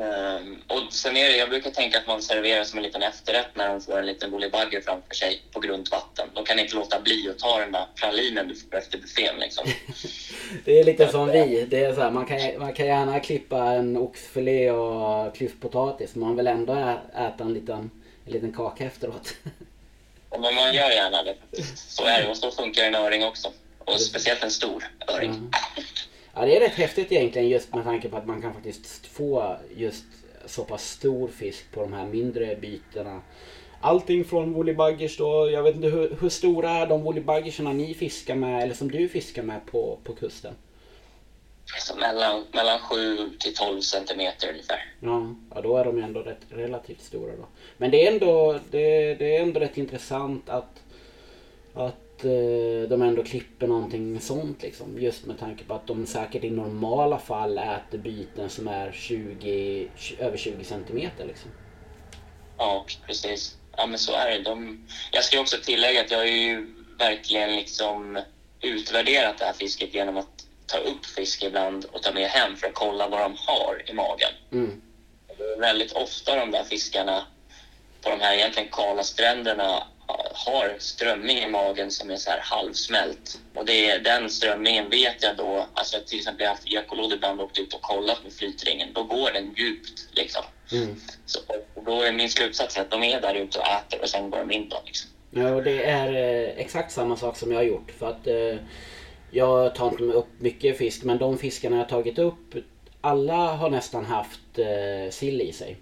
Ehm, 0.00 0.62
och 0.66 0.92
sen 0.92 1.16
är 1.16 1.28
det, 1.28 1.36
jag 1.36 1.48
brukar 1.48 1.70
tänka 1.70 1.98
att 1.98 2.06
man 2.06 2.22
serverar 2.22 2.64
som 2.64 2.78
en 2.78 2.82
liten 2.82 3.02
efterrätt 3.02 3.48
när 3.54 3.68
de 3.68 3.80
får 3.80 3.98
en 3.98 4.06
liten 4.06 4.30
bullybagger 4.30 4.80
framför 4.80 5.14
sig 5.14 5.42
på 5.52 5.60
grunt 5.60 5.90
vatten. 5.90 6.28
De 6.34 6.44
kan 6.44 6.58
inte 6.58 6.74
låta 6.74 7.00
bli 7.00 7.30
att 7.30 7.38
ta 7.38 7.58
den 7.58 7.72
där 7.72 7.86
pralinen 7.94 8.48
du 8.48 8.54
får 8.54 8.76
efter 8.76 8.98
buffén 8.98 9.36
liksom. 9.40 9.66
Det 10.64 10.80
är 10.80 10.84
lite 10.84 11.08
som 11.08 11.28
vi. 11.30 11.66
Det 11.70 11.84
är 11.84 11.94
så 11.94 12.00
här, 12.00 12.10
man, 12.10 12.26
kan, 12.26 12.38
man 12.58 12.74
kan 12.74 12.86
gärna 12.86 13.20
klippa 13.20 13.64
en 13.64 13.96
oxfilé 13.96 14.70
och 14.70 15.36
klyftpotatis 15.36 16.14
men 16.14 16.28
man 16.28 16.36
vill 16.36 16.46
ändå 16.46 16.98
äta 17.14 17.44
en 17.44 17.54
liten, 17.54 17.90
en 18.26 18.32
liten 18.32 18.52
kaka 18.52 18.84
efteråt. 18.84 19.34
Men 20.30 20.54
man 20.54 20.74
gör 20.74 20.90
gärna 20.90 21.22
det. 21.22 21.34
Så 21.74 22.04
är 22.04 22.22
det 22.22 22.28
och 22.28 22.36
så 22.36 22.50
funkar 22.50 22.84
en 22.84 22.94
öring 22.94 23.24
också. 23.24 23.52
Och 23.78 24.00
speciellt 24.00 24.42
en 24.42 24.50
stor 24.50 24.84
öring. 25.08 25.30
Mm. 25.30 25.50
Ja, 26.38 26.44
det 26.44 26.56
är 26.56 26.60
rätt 26.60 26.74
häftigt 26.74 27.12
egentligen 27.12 27.48
just 27.48 27.74
med 27.74 27.84
tanke 27.84 28.08
på 28.08 28.16
att 28.16 28.26
man 28.26 28.42
kan 28.42 28.54
faktiskt 28.54 29.06
få 29.06 29.56
just 29.76 30.04
så 30.46 30.64
pass 30.64 30.90
stor 30.90 31.28
fisk 31.28 31.72
på 31.72 31.80
de 31.80 31.92
här 31.92 32.06
mindre 32.06 32.56
bytena. 32.56 33.22
Allting 33.80 34.24
från 34.24 34.52
woollybuggers 34.52 35.16
då, 35.16 35.50
jag 35.50 35.62
vet 35.62 35.76
inte 35.76 35.88
hur, 35.88 36.16
hur 36.20 36.28
stora 36.28 36.70
är 36.70 36.86
de 36.86 37.02
woollybuggers 37.02 37.58
ni 37.58 37.94
fiskar 37.94 38.34
med 38.34 38.62
eller 38.62 38.74
som 38.74 38.90
du 38.90 39.08
fiskar 39.08 39.42
med 39.42 39.66
på, 39.66 39.98
på 40.04 40.14
kusten? 40.14 40.54
Så 41.78 41.96
mellan, 41.96 42.44
mellan 42.52 42.78
7 42.78 43.30
till 43.38 43.54
12 43.54 43.80
centimeter 43.80 44.48
ungefär. 44.48 44.94
Ja, 45.00 45.34
ja, 45.54 45.60
då 45.60 45.76
är 45.76 45.84
de 45.84 45.96
ju 45.96 46.02
ändå 46.02 46.20
rätt, 46.20 46.40
relativt 46.48 47.02
stora 47.02 47.36
då. 47.36 47.46
Men 47.76 47.90
det 47.90 48.06
är 48.06 48.12
ändå, 48.12 48.58
det, 48.70 49.14
det 49.14 49.36
är 49.36 49.42
ändå 49.42 49.60
rätt 49.60 49.78
intressant 49.78 50.48
att, 50.48 50.82
att 51.74 52.05
eh, 52.24 52.88
de 52.88 53.02
ändå 53.02 53.22
klipper 53.24 53.66
någonting 53.66 54.20
sånt 54.20 54.62
liksom. 54.62 54.98
Just 55.02 55.26
med 55.26 55.38
tanke 55.38 55.64
på 55.64 55.74
att 55.74 55.86
de 55.86 56.06
säkert 56.06 56.44
i 56.44 56.50
normala 56.50 57.18
fall 57.18 57.58
äter 57.58 57.98
byten 57.98 58.50
som 58.50 58.68
är 58.68 58.92
20, 58.92 59.88
tj- 59.98 60.20
över 60.20 60.36
20 60.36 60.64
centimeter 60.64 61.24
liksom. 61.26 61.50
Ja, 62.58 62.84
precis. 63.06 63.56
Ja, 63.76 63.86
men 63.86 63.98
så 63.98 64.12
är 64.12 64.30
det. 64.30 64.42
De, 64.42 64.86
jag 65.12 65.24
ska 65.24 65.40
också 65.40 65.56
tillägga 65.64 66.00
att 66.00 66.10
jag 66.10 66.18
har 66.18 66.24
ju 66.24 66.74
verkligen 66.98 67.56
liksom 67.56 68.18
utvärderat 68.60 69.38
det 69.38 69.44
här 69.44 69.52
fisket 69.52 69.94
genom 69.94 70.16
att 70.16 70.46
ta 70.66 70.78
upp 70.78 71.04
fisk 71.06 71.42
ibland 71.42 71.84
och 71.84 72.02
ta 72.02 72.12
med 72.12 72.28
hem 72.28 72.56
för 72.56 72.66
att 72.66 72.74
kolla 72.74 73.08
vad 73.08 73.20
de 73.20 73.34
har 73.46 73.82
i 73.90 73.92
magen. 73.92 74.30
Mm. 74.52 74.82
Väldigt 75.58 75.92
ofta 75.92 76.36
de 76.36 76.50
där 76.50 76.64
fiskarna 76.64 77.26
på 78.02 78.10
de 78.10 78.20
här 78.20 78.34
egentligen 78.34 78.68
kala 78.72 79.02
stränderna 79.02 79.82
har 80.36 80.74
strömming 80.78 81.38
i 81.38 81.48
magen 81.48 81.90
som 81.90 82.10
är 82.10 82.16
så 82.16 82.30
här 82.30 82.40
halvsmält. 82.42 83.40
Och 83.54 83.66
det 83.66 83.90
är, 83.90 83.98
den 83.98 84.30
strömmingen 84.30 84.90
vet 84.90 85.22
jag 85.22 85.36
då, 85.36 85.66
alltså 85.74 85.96
till 86.06 86.18
exempel 86.18 86.42
jag 86.42 86.50
har 86.50 86.54
haft 86.54 86.72
ekolod 86.72 87.12
ibland 87.12 87.40
åkt 87.40 87.58
ut 87.58 87.74
och 87.74 87.82
kollat 87.82 88.24
med 88.24 88.32
flytringen, 88.32 88.88
då 88.92 89.02
går 89.02 89.32
den 89.32 89.54
djupt 89.56 90.08
liksom. 90.12 90.42
Mm. 90.72 90.96
Så, 91.26 91.40
och 91.74 91.84
då 91.84 92.02
är 92.02 92.12
min 92.12 92.30
slutsats 92.30 92.78
att 92.78 92.90
de 92.90 93.02
är 93.02 93.20
där 93.20 93.34
ute 93.34 93.58
och 93.58 93.66
äter 93.66 94.02
och 94.02 94.08
sen 94.08 94.30
går 94.30 94.38
de 94.38 94.50
in 94.52 94.68
då 94.68 94.82
liksom. 94.86 95.10
Ja, 95.30 95.54
och 95.54 95.62
det 95.62 95.84
är 95.84 96.08
eh, 96.08 96.58
exakt 96.58 96.92
samma 96.92 97.16
sak 97.16 97.36
som 97.36 97.52
jag 97.52 97.58
har 97.58 97.64
gjort. 97.64 97.90
För 97.98 98.10
att 98.10 98.26
eh, 98.26 98.56
jag 99.30 99.74
tar 99.74 99.88
inte 99.90 100.02
upp 100.02 100.28
mycket 100.38 100.78
fisk, 100.78 101.04
men 101.04 101.18
de 101.18 101.38
fiskarna 101.38 101.76
jag 101.76 101.88
tagit 101.88 102.18
upp, 102.18 102.54
alla 103.00 103.36
har 103.36 103.70
nästan 103.70 104.04
haft 104.04 104.58
eh, 104.58 105.10
sill 105.10 105.40
i 105.40 105.52
sig. 105.52 105.76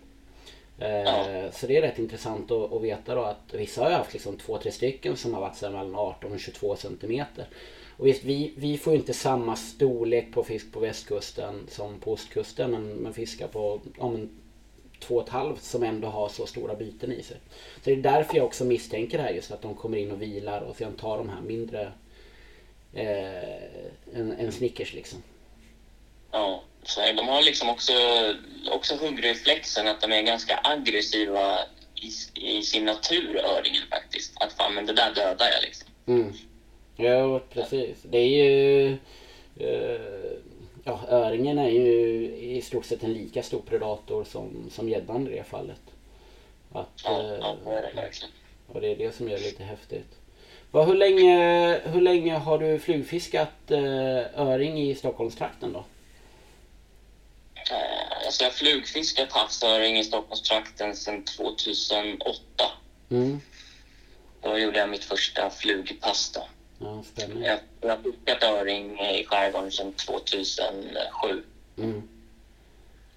Eh, 0.79 0.89
Ja. 0.89 1.51
Så 1.53 1.67
det 1.67 1.77
är 1.77 1.83
rätt 1.83 1.99
intressant 1.99 2.51
att, 2.51 2.73
att 2.73 2.83
veta 2.83 3.15
då 3.15 3.23
att 3.23 3.55
vissa 3.55 3.83
har 3.85 3.91
haft 3.91 4.13
liksom 4.13 4.37
två, 4.37 4.59
tre 4.59 4.73
stycken 4.73 5.17
som 5.17 5.35
har 5.35 5.41
varit 5.41 5.57
så 5.57 5.71
mellan 5.71 5.95
18 5.95 6.33
och 6.33 6.41
22 6.41 6.77
centimeter. 6.77 7.47
Och 7.97 8.07
visst, 8.07 8.25
vi, 8.25 8.55
vi 8.57 8.79
får 8.79 8.95
inte 8.95 9.15
samma 9.15 9.57
storlek 9.57 10.33
på 10.33 10.45
fisk 10.45 10.73
på 10.73 10.81
västkusten 10.81 11.67
som 11.69 12.01
på 12.01 12.13
ostkusten, 12.13 12.71
men, 12.71 12.89
men 12.89 13.13
fiskar 13.13 13.49
på 13.49 13.81
ja, 13.99 14.09
men, 14.11 14.31
två 15.01 15.17
och 15.17 15.23
ett 15.23 15.29
halvt 15.29 15.63
som 15.63 15.83
ändå 15.83 16.09
har 16.09 16.29
så 16.29 16.47
stora 16.47 16.75
byten 16.75 17.13
i 17.13 17.23
sig. 17.23 17.37
Så 17.77 17.81
det 17.85 17.93
är 17.93 17.97
därför 17.97 18.37
jag 18.37 18.47
också 18.47 18.65
misstänker 18.65 19.19
det 19.19 19.25
här 19.25 19.31
just 19.31 19.51
att 19.51 19.63
de 19.63 19.75
kommer 19.75 19.99
in 19.99 20.11
och 20.11 20.23
vilar 20.23 20.61
och 20.61 20.77
sen 20.77 20.97
tar 20.97 21.19
de 21.19 21.29
här 21.29 21.41
mindre 21.41 21.93
eh, 22.93 23.63
en, 24.15 24.33
en 24.33 24.53
Snickers 24.53 24.95
liksom. 24.95 25.23
Ja, 26.31 26.63
så 26.89 27.01
här, 27.01 27.13
de 27.13 27.29
har 27.29 27.43
liksom 27.43 27.69
också, 27.69 27.93
också 28.71 28.95
huggreflexen 28.97 29.89
att 29.89 30.01
de 30.01 30.13
är 30.13 30.23
ganska 30.23 30.61
aggressiva 30.65 31.59
i, 31.95 32.11
i 32.59 32.63
sin 32.63 32.85
natur, 32.85 33.37
öringen 33.37 33.83
faktiskt. 33.91 34.43
Att 34.43 34.53
fan, 34.53 34.75
men 34.75 34.87
det 34.87 34.93
där 34.93 35.15
dödar 35.15 35.47
jag 35.47 35.63
liksom. 35.63 35.89
Mm. 36.07 36.33
Ja, 36.97 37.41
precis. 37.53 37.97
Det 38.03 38.19
är 38.19 38.27
ju... 38.45 38.93
Eh, 39.57 40.33
ja, 40.85 41.01
öringen 41.09 41.59
är 41.59 41.69
ju 41.69 41.91
i 42.37 42.63
stort 42.63 42.85
sett 42.87 43.03
en 43.03 43.13
lika 43.13 43.43
stor 43.43 43.61
predator 43.61 44.25
som, 44.25 44.71
som 44.71 44.89
gäddan 44.89 45.29
i 45.29 45.37
det 45.37 45.45
fallet. 45.45 45.81
Att, 46.73 47.03
Ja, 47.05 47.21
eh, 47.21 47.39
ja 47.41 47.57
det 47.65 47.71
är 47.71 47.83
det 47.83 47.93
verkligen. 48.01 48.33
och 48.67 48.81
det 48.81 48.89
är 48.89 48.97
det 48.97 49.15
som 49.17 49.29
gör 49.29 49.39
det 49.39 49.45
lite 49.45 49.65
häftigt. 49.65 50.19
Vad, 50.71 50.87
hur, 50.87 50.95
länge, 50.95 51.81
hur 51.85 52.01
länge 52.01 52.35
har 52.35 52.59
du 52.59 52.79
flugfiskat 52.79 53.71
eh, 53.71 54.41
öring 54.41 54.83
i 54.83 54.95
Stockholmstrakten 54.95 55.73
då? 55.73 55.85
Eh, 57.71 58.27
Alltså 58.27 58.45
jag 58.45 58.51
har 58.51 58.55
flugfiskat 58.55 59.33
havsöring 59.33 59.99
i 59.99 60.05
Stockholmstrakten 60.05 60.97
sedan 60.97 61.25
2008. 61.25 62.39
Mm. 63.11 63.41
Då 64.43 64.59
gjorde 64.59 64.79
jag 64.79 64.89
mitt 64.91 65.05
första 65.05 65.51
flugpass 65.51 66.33
då. 66.35 66.47
Ja, 66.79 67.03
spännande. 67.15 67.47
Jag 67.47 67.59
jag 67.81 67.97
har 67.97 68.03
fiskat 68.03 68.43
öring 68.43 69.01
i 69.01 69.25
skärgården 69.25 69.71
sedan 69.71 69.93
2007. 69.93 71.43
Mm. 71.79 72.09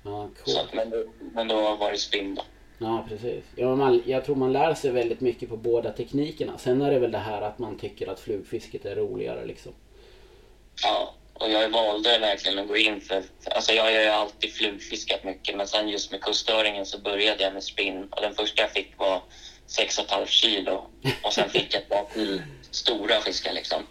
Ja, 0.04 0.30
Så, 0.38 0.44
coolt. 0.46 0.58
att- 0.58 0.74
men, 0.74 1.08
men 1.34 1.48
då 1.48 1.76
var 1.76 1.92
det 1.92 1.98
spinn 1.98 2.36
då. 2.36 2.42
Ja, 2.80 3.06
precis. 3.10 3.44
Ja, 3.56 3.76
man, 3.76 4.02
jag 4.06 4.26
tror 4.26 4.36
man 4.36 4.54
lär 4.54 4.74
sig 4.74 4.92
väldigt 4.92 5.22
mycket 5.22 5.50
på 5.50 5.58
båda 5.58 5.92
teknikerna. 5.92 6.58
Sen 6.58 6.82
är 6.82 6.92
det 6.92 7.00
väl 7.00 7.12
det 7.12 7.18
här 7.18 7.42
att 7.42 7.60
man 7.60 7.78
tycker 7.78 8.08
att 8.10 8.20
flugfisket 8.20 8.86
är 8.86 8.96
roligare 8.96 9.46
liksom. 9.46 9.72
Ja, 10.84 11.14
och 11.40 11.52
jag 11.52 11.70
valde 11.70 12.18
verkligen 12.18 12.60
att 12.60 12.68
gå 12.68 12.78
in 12.78 13.02
för... 13.02 13.24
Alltså 13.52 13.74
jag 13.74 13.84
har 13.84 13.92
ju 13.92 14.08
alltid 14.08 14.54
flugfiskat 14.54 15.24
mycket, 15.24 15.58
men 15.58 15.68
sen 15.68 15.90
just 15.90 16.12
med 16.12 16.22
kustöringen 16.22 16.86
så 16.86 16.98
började 16.98 17.44
jag 17.44 17.54
med 17.54 17.64
spinn. 17.64 18.08
Och 18.12 18.22
den 18.22 18.36
första 18.36 18.62
jag 18.62 18.72
fick 18.72 18.98
var 18.98 19.22
6,5 19.68 20.26
kilo. 20.26 20.90
Och 21.24 21.34
sen 21.34 21.50
fick 21.50 21.74
jag 21.74 21.82
ett 21.82 21.90
par 21.90 22.06
till 22.14 22.42
stora 22.72 23.22
fiskar 23.22 23.54
liksom. 23.54 23.84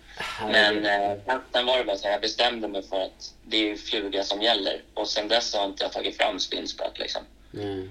Men 0.50 0.86
eh, 0.86 1.38
sen 1.52 1.66
var 1.66 1.78
det 1.78 1.84
bara 1.84 1.96
så 1.96 2.04
här, 2.04 2.12
jag 2.12 2.20
bestämde 2.20 2.68
mig 2.68 2.82
för 2.82 3.00
att 3.00 3.34
det 3.44 3.70
är 3.70 3.76
fluga 3.76 4.24
som 4.24 4.42
gäller. 4.42 4.82
Och 4.94 5.08
sen 5.08 5.28
dess 5.28 5.54
har 5.54 5.64
inte 5.64 5.84
jag 5.84 5.92
tagit 5.92 6.16
fram 6.16 6.40
spinnspöet 6.40 6.98
liksom. 6.98 7.22
Nej. 7.50 7.90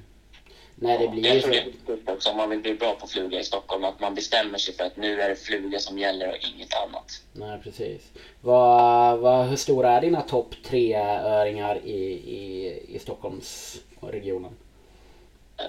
Nej, 0.75 0.97
det 0.97 1.07
blir 1.07 1.33
jag 1.33 1.41
tror 1.43 1.51
det 1.51 1.59
är 1.59 1.65
viktigt 1.65 2.09
också 2.09 2.29
om 2.29 2.37
man 2.37 2.49
vill 2.49 2.59
bli 2.59 2.73
bra 2.73 2.95
på 2.95 3.07
fluga 3.07 3.39
i 3.39 3.43
Stockholm, 3.43 3.83
att 3.83 3.99
man 3.99 4.15
bestämmer 4.15 4.57
sig 4.57 4.73
för 4.75 4.83
att 4.83 4.97
nu 4.97 5.21
är 5.21 5.29
det 5.29 5.35
fluga 5.35 5.79
som 5.79 5.99
gäller 5.99 6.29
och 6.29 6.37
inget 6.55 6.73
annat. 6.73 7.21
Nej, 7.33 7.59
precis. 7.63 8.01
Vad, 8.41 9.19
vad, 9.19 9.45
hur 9.47 9.55
stora 9.55 9.91
är 9.91 10.01
dina 10.01 10.21
topp 10.21 10.55
tre 10.65 10.95
öringar 11.23 11.81
i, 11.85 11.99
i, 12.13 12.81
i 12.95 12.99
Stockholmsregionen? 12.99 14.51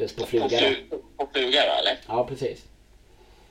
Just 0.01 0.17
på 0.17 0.27
fluga 0.27 0.49
flu- 0.59 0.85
på 1.17 1.29
fluga 1.33 1.67
då, 1.67 1.73
eller? 1.81 1.99
Ja, 2.09 2.27
precis. 2.27 2.65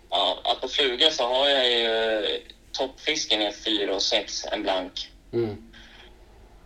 Ja, 0.10 0.38
på 0.62 0.67
fluga 0.67 1.12
så 1.12 1.23
har 1.23 1.49
jag 1.49 1.71
ju 1.71 2.25
toppfisken 2.71 3.41
är 3.41 3.51
4 3.51 3.95
och 3.95 4.01
6, 4.01 4.45
en 4.51 4.63
blank. 4.63 5.12
Mm. 5.34 5.71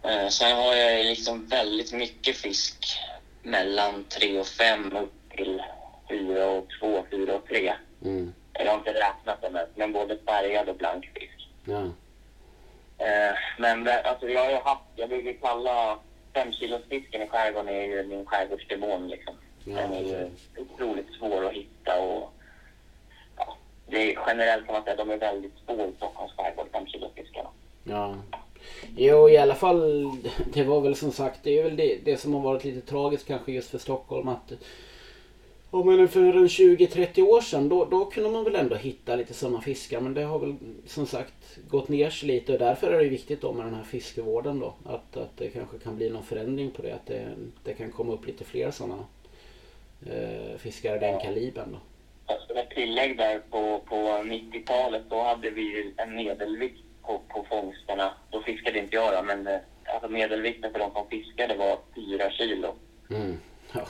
Eh, 0.04 0.28
Sen 0.28 0.58
har 0.58 0.76
jag 0.76 1.06
liksom 1.06 1.46
väldigt 1.48 1.92
mycket 1.94 2.36
fisk 2.38 2.86
mellan 3.44 4.04
3 4.04 4.40
och 4.40 4.48
5 4.48 4.96
upp 4.98 5.14
till 5.30 5.62
4 6.10 6.46
och 6.46 6.68
2, 6.80 7.06
4 7.12 7.36
och 7.36 7.46
3. 7.48 7.74
Mm. 8.06 8.34
Jag 8.54 8.72
har 8.72 8.78
inte 8.78 8.94
räknat 8.94 9.42
dem 9.42 9.56
än, 9.56 9.68
men 9.76 9.94
både 9.94 10.18
färgad 10.18 10.70
och 10.70 10.76
blank 10.76 11.06
fisk. 11.14 11.50
Ja. 11.66 11.82
Eh, 13.06 13.36
Men 13.58 13.88
alltså 14.04 14.30
jag 14.30 14.44
har 14.44 14.52
ju 14.52 14.58
haft, 14.58 14.84
jag 14.96 15.10
brukar 15.10 15.34
kalla 15.48 16.00
5 16.34 16.54
kilos 16.54 16.82
fisken 16.90 17.22
i 17.22 17.28
skärgården 17.28 17.70
är 17.76 17.82
ju 17.86 18.04
min 18.04 18.26
skärgårdsdemon 18.26 19.08
liksom. 19.08 19.34
Ja, 19.66 19.76
Den 19.76 19.94
är 19.94 20.04
ju 20.04 20.30
otroligt 20.58 21.14
svår 21.20 21.46
att 21.46 21.54
hitta 21.54 22.02
och 22.02 22.34
ja, 23.38 23.58
det 23.88 23.98
är, 24.14 24.20
generellt 24.28 24.66
kan 24.66 24.74
man 24.74 24.84
säga 24.84 24.92
att 24.94 25.08
de 25.08 25.10
är 25.12 25.18
väldigt 25.18 25.54
få 25.68 25.74
i 25.74 25.94
Stockholms 25.98 26.34
skärgård, 26.38 26.68
5 26.72 26.88
kilos 26.88 27.12
fiskarna. 27.16 27.50
Ja. 27.84 28.16
Jo, 28.98 29.30
i 29.30 29.38
alla 29.38 29.56
fall. 29.56 30.12
Det 30.54 30.64
var 30.64 30.82
väl 30.82 30.96
som 30.96 31.12
sagt, 31.12 31.40
det 31.44 31.60
är 31.60 31.64
väl 31.64 31.76
det, 31.76 31.98
det 32.06 32.18
som 32.18 32.34
har 32.34 32.42
varit 32.42 32.64
lite 32.64 32.82
tragiskt 32.82 33.28
kanske 33.28 33.52
just 33.52 33.70
för 33.70 33.78
Stockholm 33.78 34.28
att 34.28 34.52
Ja 35.72 35.84
men 35.84 36.08
för 36.08 36.20
en 36.22 36.48
20-30 36.48 37.22
år 37.22 37.42
sedan 37.42 37.70
då, 37.70 37.86
då 37.86 38.06
kunde 38.06 38.30
man 38.30 38.44
väl 38.44 38.56
ändå 38.56 38.76
hitta 38.76 39.16
lite 39.16 39.34
sådana 39.34 39.62
fiskar 39.62 40.00
men 40.02 40.14
det 40.14 40.24
har 40.24 40.40
väl 40.40 40.56
som 40.86 41.06
sagt 41.06 41.58
gått 41.70 41.90
ner 41.90 42.10
sig 42.10 42.28
lite 42.28 42.54
och 42.54 42.60
därför 42.60 42.92
är 42.94 43.04
det 43.04 43.10
viktigt 43.10 43.42
då 43.42 43.54
med 43.54 43.66
den 43.66 43.74
här 43.74 43.84
fiskevården 43.84 44.60
då. 44.60 44.74
Att, 44.86 45.18
att 45.18 45.38
det 45.38 45.48
kanske 45.50 45.78
kan 45.80 45.96
bli 45.96 46.10
någon 46.10 46.24
förändring 46.24 46.72
på 46.72 46.82
det. 46.82 46.92
Att 46.96 47.06
det, 47.06 47.28
det 47.64 47.74
kan 47.74 47.92
komma 47.92 48.14
upp 48.14 48.28
lite 48.28 48.44
fler 48.44 48.72
sådana 48.72 49.06
eh, 50.06 50.58
fiskar 50.58 50.96
i 50.96 51.00
den 51.00 51.14
Ja. 51.14 51.20
kalibern 51.20 51.72
då. 51.72 51.78
Alltså 52.34 52.54
ett 52.54 52.70
tillägg 52.70 53.18
där 53.18 53.40
på, 53.40 53.80
på 53.90 53.96
90-talet, 53.96 55.04
då 55.10 55.22
hade 55.24 55.50
vi 55.50 55.62
ju 55.62 55.94
en 55.98 56.16
medelvikt 56.16 56.84
på, 57.04 57.22
på 57.28 57.46
fångsterna. 57.50 58.14
Då 58.32 58.42
fiskade 58.42 58.80
inte 58.80 58.96
jag 58.96 59.14
då, 59.14 59.22
men 59.24 59.48
eh, 59.48 59.60
alltså 59.94 60.10
medelvikten 60.10 60.72
för 60.72 60.80
de 60.80 60.92
som 60.92 61.08
fiskade 61.10 61.56
var 61.56 61.78
4 61.96 62.32
kilo. 62.32 62.76
Mm. 63.10 63.40
Ja. 63.74 63.82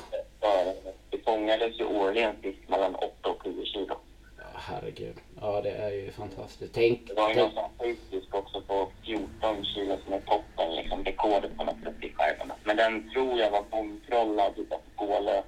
Ja, 0.41 0.73
Det 1.09 1.17
fångades 1.25 1.79
ju 1.79 1.85
årligen 1.85 2.35
fisk 2.41 2.59
mellan 2.67 2.95
8 2.95 3.29
och 3.29 3.43
10 3.43 3.65
kilo. 3.65 3.95
ja, 4.37 4.43
herregud. 4.53 5.15
Ja 5.41 5.61
det 5.61 5.71
är 5.71 5.89
ju 5.91 6.11
fantastiskt. 6.11 6.73
Tänk, 6.73 7.07
Det 7.07 7.13
var 7.13 7.29
ju 7.29 7.35
någon 7.35 7.51
sån 7.53 7.95
fisk 8.11 8.35
också 8.35 8.61
på 8.61 8.89
14 9.05 9.65
kilo 9.65 9.97
som 10.05 10.13
är 10.13 10.19
toppen, 10.19 10.75
liksom 10.75 11.03
rekordet 11.03 11.57
på 11.57 11.63
något 11.63 11.83
sätt 11.83 11.95
i 12.01 12.13
skärgården. 12.13 12.51
Men 12.63 12.77
den 12.77 13.09
tror 13.09 13.39
jag 13.39 13.51
var 13.51 13.63
bomtrollad 13.71 14.53
utav 14.57 14.79
Gålö. 14.95 15.41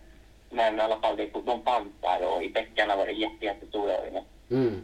Men 0.50 0.78
i 0.78 0.82
alla 0.82 1.00
fall, 1.00 1.18
det, 1.18 1.30
de 1.46 1.64
fanns 1.64 1.88
där 2.02 2.36
och 2.36 2.44
i 2.44 2.50
bäckarna 2.50 2.96
var 2.96 3.06
det 3.06 3.12
jätte, 3.12 3.46
jättestora 3.46 3.92
öringar. 3.94 4.24
Mm. 4.52 4.84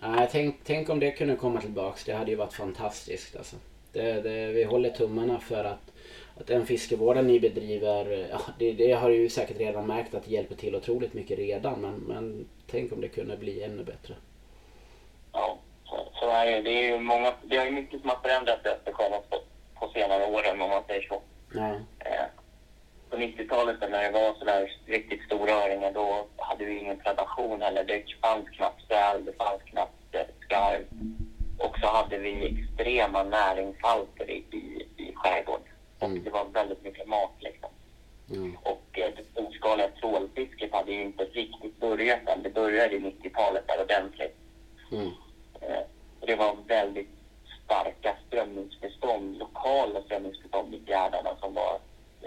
Nej, 0.00 0.28
tänk, 0.32 0.56
tänk 0.64 0.88
om 0.88 1.00
det 1.00 1.10
kunde 1.10 1.36
komma 1.36 1.60
tillbaks. 1.60 2.04
Det 2.04 2.12
hade 2.12 2.30
ju 2.30 2.36
varit 2.36 2.52
fantastiskt 2.52 3.36
alltså. 3.36 3.56
Det, 3.92 4.12
det, 4.12 4.46
vi 4.46 4.64
håller 4.64 4.90
tummarna 4.90 5.40
för 5.40 5.64
att, 5.64 5.92
att 6.36 6.46
den 6.46 6.66
fiskevården 6.66 7.26
ni 7.26 7.40
bedriver, 7.40 8.28
ja, 8.30 8.40
det, 8.58 8.72
det 8.72 8.92
har 8.92 9.10
ju 9.10 9.28
säkert 9.28 9.58
redan 9.58 9.86
märkt 9.86 10.14
att 10.14 10.24
det 10.24 10.30
hjälper 10.30 10.54
till 10.54 10.76
otroligt 10.76 11.14
mycket 11.14 11.38
redan. 11.38 11.80
Men, 11.80 11.94
men 11.94 12.48
tänk 12.70 12.92
om 12.92 13.00
det 13.00 13.08
kunde 13.08 13.36
bli 13.36 13.62
ännu 13.62 13.84
bättre. 13.84 14.14
Ja, 15.32 15.58
så, 15.84 16.08
så 16.20 16.30
är 16.30 16.46
det. 16.46 16.62
Det 16.62 16.70
är 16.70 16.92
ju 16.92 16.98
många, 17.00 17.32
det 17.44 17.56
är 17.56 17.70
mycket 17.70 18.00
som 18.00 18.10
har 18.10 18.16
förändrats 18.22 18.66
Östersjön 18.66 19.12
på, 19.30 19.38
på 19.74 19.92
senare 19.92 20.26
åren 20.26 20.60
om 20.62 20.70
man 20.70 20.82
säger 20.86 21.02
så. 21.02 21.22
Ja, 21.54 21.74
Eh, 21.98 22.26
på 23.10 23.16
90-talet 23.16 23.80
när 23.80 24.02
det 24.02 24.10
var 24.10 24.34
sådär 24.34 24.72
riktigt 24.86 25.22
stora 25.22 25.52
öringar 25.52 25.92
då 25.92 26.26
hade 26.36 26.64
vi 26.64 26.78
ingen 26.78 26.98
predation 26.98 27.62
heller. 27.62 27.84
Det 27.84 28.04
fanns 28.22 28.48
knappt 28.50 28.86
säl, 28.88 29.24
det 29.24 29.32
fanns 29.32 29.62
knappt 29.62 30.14
eh, 30.14 30.20
skarv. 30.40 30.84
Och 31.58 31.78
så 31.80 31.86
hade 31.86 32.18
vi 32.18 32.46
extrema 32.46 33.22
näringshalter 33.22 34.30
i, 34.30 34.36
i, 34.50 34.86
i 34.96 35.12
skärgården. 35.14 35.66
Och 35.98 36.04
Mm. 36.08 36.24
det 36.24 36.30
var 36.30 36.44
väldigt 36.44 36.82
mycket 36.84 37.08
mat 37.08 37.32
liksom. 37.38 37.70
ja, 38.26 38.70
Och 38.70 38.98
eh, 38.98 39.10
det 39.16 39.22
storskaliga 39.32 39.88
trålfisket 39.88 40.72
hade 40.72 40.92
ju 40.92 41.02
inte 41.02 41.24
riktigt 41.24 41.80
börjat 41.80 42.28
än. 42.28 42.42
Det 42.42 42.50
började 42.50 42.94
i 42.96 43.00
90-talet 43.00 43.68
där 43.68 43.82
ordentligt. 43.82 44.36
mm, 44.92 45.10
Eh, 45.60 45.80
och 46.20 46.26
det 46.26 46.36
var 46.36 46.56
väldigt 46.66 47.08
starka 47.64 48.16
strömmingsbestånd, 48.26 49.38
lokala 49.38 50.02
strömmingsbestånd 50.02 50.74
i 50.74 50.80
fjärdarna 50.86 51.36
som 51.40 51.54
var 51.54 51.78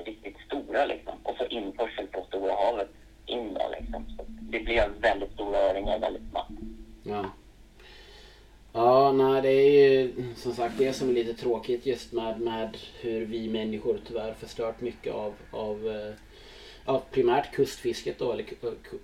riktigt 0.05 0.37
stora 0.45 0.85
liksom. 0.85 1.13
Och 1.23 1.35
så 1.37 1.45
införsel 1.45 2.07
på 2.07 2.25
Stora 2.27 2.53
havet 2.53 2.89
in 3.25 3.53
då 3.53 3.75
liksom. 3.79 4.05
Så 4.17 4.25
det 4.27 4.59
blev 4.59 4.89
väldigt 5.01 5.33
stora 5.33 5.57
öringar 5.57 5.99
väldigt 5.99 6.29
snabbt. 6.31 6.51
ja. 7.03 7.25
Ja, 8.73 9.11
nej 9.11 9.41
det 9.41 9.49
är 9.49 9.69
ju 9.69 10.13
som 10.35 10.53
sagt 10.53 10.77
det 10.77 10.93
som 10.93 11.09
är 11.09 11.13
lite 11.13 11.33
tråkigt 11.33 11.85
just 11.85 12.13
med, 12.13 12.41
med 12.41 12.77
hur 13.01 13.25
vi 13.25 13.49
människor 13.49 13.99
tyvärr 14.07 14.33
förstört 14.33 14.81
mycket 14.81 15.13
av, 15.13 15.33
av 15.51 15.87
eh, 15.87 16.13
av 16.89 17.03
primärt 17.11 17.51
kustfisket 17.53 18.19
då, 18.19 18.31
eller 18.31 18.45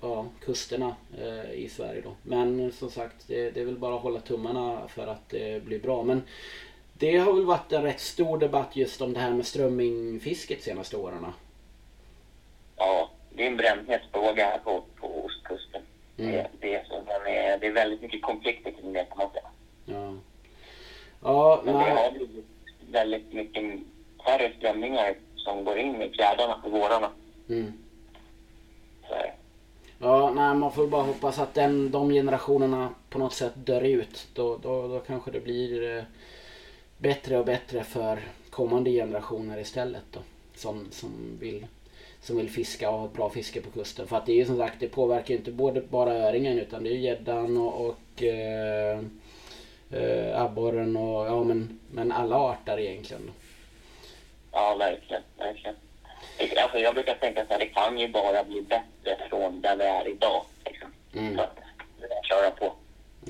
ja, 0.02 0.26
kusterna 0.46 0.96
eh, 1.18 1.52
i 1.52 1.70
Sverige 1.70 2.02
då. 2.02 2.16
Men 2.24 2.72
som 2.72 2.90
sagt, 2.90 3.28
det, 3.28 3.52
det 3.52 3.62
är 3.62 3.66
väl 3.66 3.78
bara 3.78 3.96
att 3.96 4.02
hålla 4.02 4.20
tummarna 4.20 4.88
för 4.88 5.08
att 5.08 5.30
det 5.30 5.66
blir 5.66 5.80
bra. 5.80 6.04
Men 6.04 6.22
det 7.00 7.18
har 7.18 7.34
väl 7.34 7.46
varit 7.46 7.72
en 7.72 7.84
rätt 7.84 8.00
stor 8.00 8.38
debatt 8.38 8.76
just 8.76 9.02
om 9.02 9.14
det 9.14 9.20
här 9.20 9.32
med 9.32 9.46
strömmingfisket 9.46 10.64
senaste 10.64 10.98
åren. 10.98 11.26
Ja, 12.78 13.10
det 13.30 13.44
är 13.44 13.48
en 13.48 13.58
brännhet 13.58 14.02
fråga 14.12 14.46
här 14.46 14.58
på, 14.58 14.84
på 15.00 15.26
ostkusten. 15.26 15.82
Mm. 16.18 16.32
Det, 16.32 16.48
det, 16.60 16.76
är 16.76 16.84
så, 16.84 16.96
är, 17.30 17.58
det 17.58 17.68
är 17.68 17.72
väldigt 17.72 18.02
mycket 18.02 18.22
konflikter 18.22 18.72
kring 18.72 18.94
det 18.94 19.06
kan 19.06 19.18
man 19.18 19.30
säga. 19.32 19.50
Ja. 19.86 20.14
Ja, 21.24 21.62
Men 21.66 21.74
det 21.74 21.80
har 21.80 22.12
blivit 22.12 22.46
väldigt 22.92 23.34
mycket 23.34 23.64
färre 24.26 24.54
strömmingar 24.58 25.16
som 25.36 25.66
går 25.66 25.78
in 25.78 26.02
i 26.02 26.10
fjärdarna 26.10 26.60
på 26.64 26.70
vårarna. 26.70 27.10
Mm. 27.50 27.74
Ja, 30.00 30.32
nej, 30.36 30.56
man 30.56 30.72
får 30.72 30.88
bara 30.88 31.04
hoppas 31.04 31.40
att 31.40 31.54
den, 31.54 31.92
de 31.92 32.10
generationerna 32.10 32.90
på 33.10 33.20
något 33.20 33.34
sätt 33.34 33.54
dör 33.56 33.82
ut. 33.82 34.28
Då, 34.34 34.58
då, 34.58 34.88
då 34.88 35.00
kanske 35.00 35.32
det 35.32 35.40
blir 35.40 35.98
eh, 35.98 36.04
bättre 37.06 37.38
och 37.38 37.46
bättre 37.46 37.84
för 37.84 38.20
kommande 38.50 38.92
generationer 38.92 39.58
istället 39.60 40.04
då. 40.12 40.20
Som, 40.56 40.88
som, 40.92 41.38
vill, 41.40 41.66
som 42.22 42.38
vill 42.38 42.50
fiska 42.50 42.90
och 42.90 43.00
ha 43.00 43.08
bra 43.08 43.30
fiske 43.30 43.62
på 43.62 43.72
kusten. 43.72 44.08
För 44.08 44.18
att 44.18 44.26
det 44.26 44.32
är 44.32 44.36
ju 44.36 44.46
som 44.46 44.58
sagt, 44.58 44.76
det 44.80 44.88
påverkar 44.88 45.30
ju 45.30 45.38
inte 45.38 45.52
både 45.52 45.82
bara 45.82 46.14
öringen 46.14 46.60
utan 46.60 46.84
det 46.84 46.90
är 46.90 46.98
gäddan 46.98 47.58
och, 47.58 47.86
och 47.86 48.24
eh, 48.24 49.00
eh, 49.92 50.42
abborren 50.42 50.98
och 50.98 51.28
ja 51.28 51.44
men, 51.44 51.80
men 51.92 52.12
alla 52.12 52.36
arter 52.36 52.80
egentligen. 52.80 53.26
Då. 53.28 53.34
Ja, 54.52 54.76
verkligen. 54.80 55.24
verkligen. 55.38 55.76
Alltså, 56.64 56.78
jag 56.78 56.94
brukar 56.94 57.16
tänka 57.16 57.42
att 57.42 57.50
det 57.50 57.66
kan 57.66 57.98
ju 57.98 58.08
bara 58.08 58.44
bli 58.44 58.62
bättre 58.62 59.28
från 59.30 59.62
där 59.62 59.76
vi 59.78 59.84
är 59.84 60.08
idag. 60.08 60.46
Liksom. 60.66 60.94
Mm. 61.14 61.36
Så 61.36 61.42
att. 61.42 61.65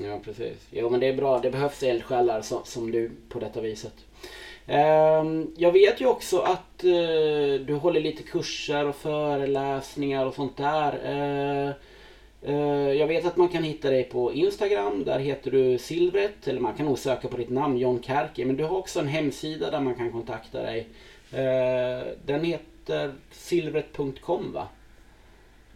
Ja, 0.06 0.18
precis. 0.24 0.68
Jo, 0.70 0.90
men 0.90 1.00
det 1.00 1.06
är 1.08 1.16
bra. 1.16 1.38
Det 1.38 1.50
behövs 1.50 1.82
eldsjälar 1.82 2.42
som, 2.42 2.60
som 2.64 2.90
du 2.90 3.10
på 3.28 3.38
detta 3.38 3.60
viset. 3.60 3.94
Uh, 4.68 5.44
jag 5.56 5.72
vet 5.72 6.00
ju 6.00 6.06
också 6.06 6.38
att 6.38 6.84
uh, 6.84 7.60
du 7.66 7.74
håller 7.74 8.00
lite 8.00 8.22
kurser 8.22 8.86
och 8.86 8.96
föreläsningar 8.96 10.26
och 10.26 10.34
sånt 10.34 10.56
där. 10.56 10.92
Uh, 10.92 11.74
jag 12.96 13.06
vet 13.06 13.26
att 13.26 13.36
man 13.36 13.48
kan 13.48 13.62
hitta 13.62 13.90
dig 13.90 14.04
på 14.04 14.32
Instagram. 14.32 15.04
Där 15.04 15.18
heter 15.18 15.50
du 15.50 15.78
Silvret. 15.78 16.48
Eller 16.48 16.60
man 16.60 16.74
kan 16.74 16.86
nog 16.86 16.98
söka 16.98 17.28
på 17.28 17.36
ditt 17.36 17.50
namn 17.50 17.78
John 17.78 18.02
Kärki. 18.02 18.44
Men 18.44 18.56
du 18.56 18.64
har 18.64 18.76
också 18.76 19.00
en 19.00 19.08
hemsida 19.08 19.70
där 19.70 19.80
man 19.80 19.94
kan 19.94 20.12
kontakta 20.12 20.62
dig. 20.62 20.86
Ehm, 21.32 22.04
den 22.26 22.44
heter 22.44 23.12
silvret.com 23.30 24.52
va? 24.52 24.68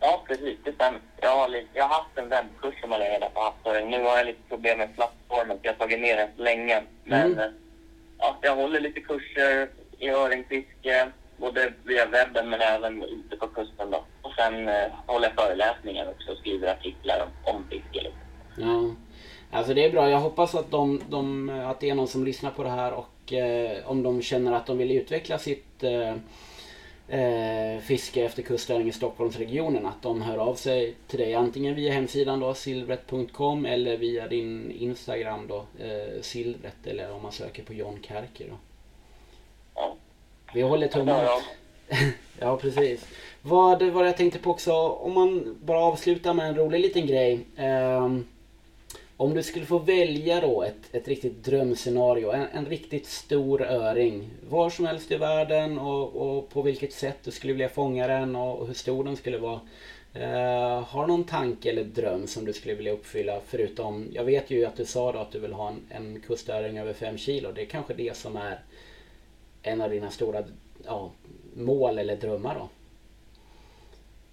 Ja, 0.01 0.25
precis. 0.29 0.59
Det 0.65 0.73
stämmer. 0.73 1.01
Jag 1.21 1.37
har, 1.37 1.65
jag 1.75 1.85
har 1.85 1.95
haft 1.95 2.19
en 2.19 2.29
webbkurs 2.29 2.81
som 2.81 2.93
jag 2.93 3.01
redan 3.01 3.31
på 3.35 3.41
haft. 3.41 3.87
Nu 3.87 4.03
har 4.03 4.17
jag 4.17 4.27
lite 4.27 4.49
problem 4.49 4.79
med 4.79 4.95
plattformen, 4.95 5.57
så 5.57 5.61
jag 5.63 5.73
har 5.73 5.79
tagit 5.79 6.01
ner 6.01 6.17
den 6.17 6.29
så 6.37 6.43
länge. 6.43 6.83
Men 7.05 7.33
mm. 7.33 7.53
ja, 8.19 8.39
jag 8.41 8.57
håller 8.57 8.81
lite 8.81 9.01
kurser 9.01 9.69
i 9.99 10.09
öringfiske, 10.09 11.09
både 11.37 11.73
via 11.85 12.07
webben 12.07 12.51
men 12.51 12.61
även 12.61 13.03
ute 13.03 13.37
på 13.37 13.47
kusten. 13.47 13.91
Då. 13.91 14.05
Och 14.23 14.33
sen 14.35 14.69
eh, 14.69 14.89
håller 15.07 15.29
jag 15.29 15.45
föreläsningar 15.45 16.11
också 16.11 16.33
och 16.33 16.39
skriver 16.39 16.73
artiklar 16.73 17.23
om, 17.23 17.55
om 17.55 17.65
fiske. 17.71 18.01
Liksom. 18.01 18.21
Ja, 18.57 18.95
alltså 19.59 19.75
det 19.75 19.85
är 19.85 19.91
bra. 19.91 20.11
Jag 20.11 20.19
hoppas 20.19 20.55
att, 20.55 20.71
de, 20.71 21.01
de, 21.09 21.51
att 21.51 21.81
det 21.81 21.91
är 21.91 21.95
någon 21.95 22.09
som 22.09 22.25
lyssnar 22.25 22.51
på 22.51 22.63
det 22.63 22.71
här 22.71 22.93
och 22.93 23.33
eh, 23.33 23.91
om 23.91 24.03
de 24.03 24.23
känner 24.23 24.53
att 24.53 24.67
de 24.67 24.79
vill 24.79 24.91
utveckla 24.91 25.39
sitt 25.39 25.83
eh, 25.83 26.15
fiske 27.90 28.24
efter 28.24 28.42
kustöring 28.42 28.88
i 28.88 28.92
Stockholmsregionen 28.92 29.87
att 29.87 30.03
de 30.03 30.22
hör 30.22 30.38
av 30.38 30.55
sig 30.55 30.94
till 31.07 31.18
dig 31.18 31.35
antingen 31.35 31.74
via 31.74 31.92
hemsidan 31.92 32.40
då 32.40 32.55
silvret.com 32.55 33.66
eller 33.66 33.96
via 33.96 34.29
din 34.29 34.70
Instagram 34.70 35.46
då 35.48 35.57
eh, 35.57 36.20
silvret 36.22 36.87
eller 36.87 37.12
om 37.12 37.22
man 37.22 37.33
söker 37.33 37.62
på 37.62 37.74
John 37.74 37.98
Kärker 38.03 38.48
då. 38.48 38.55
Ja. 39.74 39.96
Vi 40.55 40.62
håller 40.62 40.88
tummarna. 40.88 41.29
ja 42.38 42.57
precis. 42.57 43.09
Vad 43.42 43.83
var 43.83 44.05
jag 44.05 44.16
tänkte 44.16 44.38
på 44.38 44.50
också 44.50 44.72
om 44.88 45.14
man 45.14 45.59
bara 45.62 45.81
avslutar 45.81 46.35
med 46.35 46.48
en 46.48 46.57
rolig 46.57 46.81
liten 46.81 47.07
grej. 47.07 47.46
Eh, 47.57 48.09
om 49.21 49.35
du 49.35 49.43
skulle 49.43 49.67
få 49.67 49.79
välja 49.79 50.41
då 50.41 50.63
ett, 50.63 50.95
ett 50.95 51.09
riktigt 51.09 51.45
drömscenario, 51.45 52.31
en, 52.31 52.47
en 52.53 52.67
riktigt 52.67 53.07
stor 53.07 53.63
öring, 53.63 54.31
var 54.49 54.71
som 54.71 54.87
helst 54.87 55.11
i 55.11 55.17
världen 55.17 55.79
och, 55.79 56.17
och 56.17 56.51
på 56.51 56.63
vilket 56.63 56.93
sätt 56.93 57.17
du 57.25 57.31
skulle 57.31 57.53
vilja 57.53 57.69
fånga 57.69 58.07
den 58.07 58.37
och, 58.37 58.59
och 58.59 58.67
hur 58.67 58.75
stor 58.75 59.05
den 59.05 59.17
skulle 59.17 59.39
vara. 59.39 59.61
Uh, 60.17 60.83
har 60.83 61.07
du 61.07 61.13
någon 61.13 61.25
tanke 61.25 61.71
eller 61.71 61.85
dröm 61.85 62.27
som 62.27 62.45
du 62.45 62.53
skulle 62.53 62.75
vilja 62.75 62.93
uppfylla 62.93 63.41
förutom, 63.47 64.09
jag 64.13 64.25
vet 64.25 64.51
ju 64.51 64.65
att 64.65 64.77
du 64.77 64.85
sa 64.85 65.13
då 65.13 65.19
att 65.19 65.33
du 65.33 65.39
vill 65.39 65.53
ha 65.53 65.69
en, 65.69 65.81
en 65.89 66.21
kustöring 66.21 66.79
över 66.79 66.93
5 66.93 67.19
kilo. 67.19 67.53
Det 67.53 67.63
är 67.63 67.67
kanske 67.67 67.95
det 67.95 68.17
som 68.17 68.37
är 68.37 68.61
en 69.63 69.81
av 69.81 69.91
dina 69.91 70.11
stora 70.11 70.45
ja, 70.85 71.11
mål 71.55 71.99
eller 71.99 72.17
drömmar 72.17 72.55
då? 72.55 72.69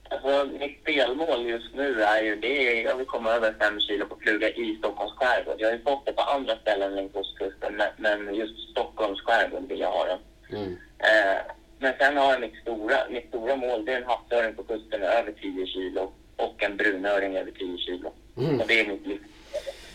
Alltså, 0.10 0.50
mitt 0.60 0.82
spelmål 0.82 1.50
just 1.50 1.76
nu 1.76 2.02
är 2.02 2.24
ju 2.24 2.36
det. 2.36 2.82
Jag 2.82 2.96
vill 2.96 3.06
komma 3.06 3.32
över 3.32 3.56
fem 3.60 3.80
kilo 3.80 4.06
på 4.06 4.16
fluga 4.16 4.50
i 4.50 4.76
Stockholms 4.80 5.14
skärgård. 5.14 5.56
Jag 5.58 5.68
har 5.68 5.74
ju 5.74 5.84
fått 5.84 6.06
det 6.06 6.14
på 6.14 6.22
andra 6.22 6.56
ställen 6.56 6.96
längs 6.96 7.16
ostkusten, 7.16 7.82
men 7.98 8.36
just 8.36 8.70
Stockholms 8.72 9.22
skärgård 9.22 9.70
vill 9.70 9.80
jag 9.80 9.92
ha 9.92 10.06
den. 10.06 10.20
Mm. 10.60 10.78
Eh, 11.00 11.42
men 11.80 11.94
sen 12.00 12.18
har 12.18 12.32
jag 12.32 12.42
mitt 12.42 12.62
stora, 12.62 12.98
mitt 13.10 13.28
stora 13.28 13.56
mål, 13.56 13.86
det 13.86 13.94
är 13.94 13.98
en 13.98 14.08
havsöring 14.08 14.56
på 14.56 14.64
kusten 14.64 15.04
över 15.04 15.32
10 15.42 15.68
kilo 15.68 16.12
och 16.36 16.64
en 16.64 16.78
brunöring 16.78 17.38
över 17.38 17.52
10 17.52 17.78
kilo. 17.78 18.12
Mm. 18.38 18.60
Och 18.60 18.68
det 18.68 18.80
är 18.80 18.88
mitt 18.88 19.08
liv. 19.08 19.20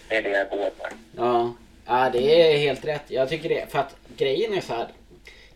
Det 0.08 0.16
är 0.16 0.22
det 0.22 0.30
jag 0.30 0.50
går 0.50 0.70
för. 0.78 0.88
Ja. 1.16 1.54
ja, 1.86 2.10
det 2.12 2.52
är 2.52 2.58
helt 2.58 2.84
rätt. 2.84 3.04
Jag 3.08 3.28
tycker 3.28 3.48
det. 3.48 3.72
För 3.72 3.78
att 3.78 3.96
grejen 4.16 4.54
är 4.54 4.60
så 4.60 4.74
här. 4.74 4.88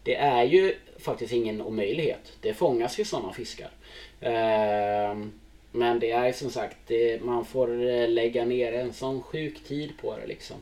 Det 0.02 0.16
är 0.16 0.44
ju 0.44 0.74
faktiskt 0.98 1.32
ingen 1.32 1.62
omöjlighet. 1.62 2.32
Det 2.40 2.54
fångas 2.54 2.98
ju 2.98 3.04
sådana 3.04 3.32
fiskar. 3.32 3.70
Ehm, 4.20 5.32
men 5.72 6.00
det 6.00 6.10
är 6.10 6.32
som 6.32 6.50
sagt, 6.50 6.76
det, 6.86 7.22
man 7.22 7.44
får 7.44 7.88
eh, 7.88 8.08
lägga 8.08 8.44
ner 8.44 8.72
en 8.72 8.92
sån 8.92 9.22
sjuk 9.22 9.64
tid 9.64 9.92
på 10.00 10.16
det 10.16 10.26
liksom. 10.26 10.56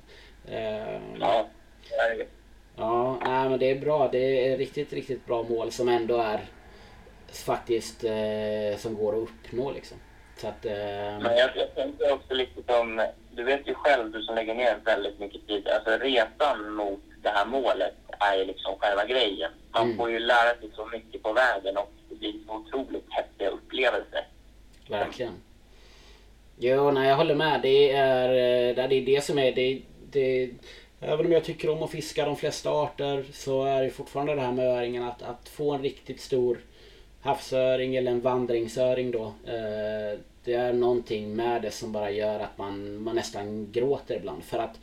Ehm, 0.48 1.02
ja, 1.20 1.46
Ja, 2.76 3.18
nej, 3.24 3.48
men 3.48 3.58
det 3.58 3.70
är 3.70 3.80
bra. 3.80 4.08
Det 4.12 4.48
är 4.48 4.58
riktigt, 4.58 4.92
riktigt 4.92 5.26
bra 5.26 5.42
mål 5.42 5.72
som 5.72 5.88
ändå 5.88 6.16
är 6.16 6.40
faktiskt 7.32 8.04
eh, 8.04 8.78
som 8.78 8.94
går 8.94 9.12
att 9.12 9.22
uppnå 9.22 9.72
liksom. 9.72 9.96
Så 10.36 10.48
att, 10.48 10.64
eh... 10.64 10.72
Men 11.22 11.36
jag, 11.36 11.50
jag 11.56 11.74
tänker 11.74 12.12
också 12.12 12.34
lite 12.34 12.62
som, 12.72 13.06
du 13.30 13.42
vet 13.44 13.68
ju 13.68 13.74
själv 13.74 14.10
du 14.10 14.22
som 14.22 14.34
lägger 14.34 14.54
ner 14.54 14.76
väldigt 14.84 15.18
mycket 15.18 15.46
tid, 15.46 15.68
alltså 15.68 15.90
resan 15.90 16.74
mot 16.74 17.00
det 17.22 17.28
här 17.28 17.46
målet 17.46 17.94
är 18.18 18.36
ju 18.36 18.44
liksom 18.44 18.74
själva 18.78 19.04
grejen. 19.04 19.50
Man 19.72 19.82
mm. 19.82 19.96
får 19.96 20.10
ju 20.10 20.18
lära 20.18 20.54
sig 20.60 20.70
så 20.74 20.86
mycket 20.86 21.22
på 21.22 21.32
vägen 21.32 21.76
och 21.76 21.92
blir 22.32 22.54
otroligt 22.56 23.06
häftiga 23.08 23.48
upplevelse. 23.48 24.24
Verkligen. 24.88 25.34
Jo, 26.58 26.90
nej 26.90 27.08
jag 27.08 27.16
håller 27.16 27.34
med. 27.34 27.62
Det 27.62 27.90
är 27.90 28.28
eh, 28.28 28.74
det, 28.88 28.94
är 28.94 29.06
det 29.06 29.24
som 29.24 29.38
är 29.38 29.52
det, 29.52 29.82
det 30.10 30.50
Även 31.00 31.26
om 31.26 31.32
jag 31.32 31.44
tycker 31.44 31.70
om 31.70 31.82
att 31.82 31.90
fiska 31.90 32.26
de 32.26 32.36
flesta 32.36 32.70
arter 32.70 33.24
så 33.32 33.64
är 33.64 33.82
det 33.82 33.90
fortfarande 33.90 34.34
det 34.34 34.40
här 34.40 34.52
med 34.52 34.66
öringen 34.66 35.02
att, 35.02 35.22
att 35.22 35.48
få 35.48 35.72
en 35.72 35.82
riktigt 35.82 36.20
stor 36.20 36.58
havsöring 37.20 37.96
eller 37.96 38.10
en 38.12 38.20
vandringsöring 38.20 39.10
då. 39.10 39.24
Eh, 39.24 40.18
det 40.44 40.54
är 40.54 40.72
någonting 40.72 41.36
med 41.36 41.62
det 41.62 41.70
som 41.70 41.92
bara 41.92 42.10
gör 42.10 42.40
att 42.40 42.58
man, 42.58 43.02
man 43.02 43.16
nästan 43.16 43.72
gråter 43.72 44.16
ibland. 44.16 44.44
För 44.44 44.58
att 44.58 44.80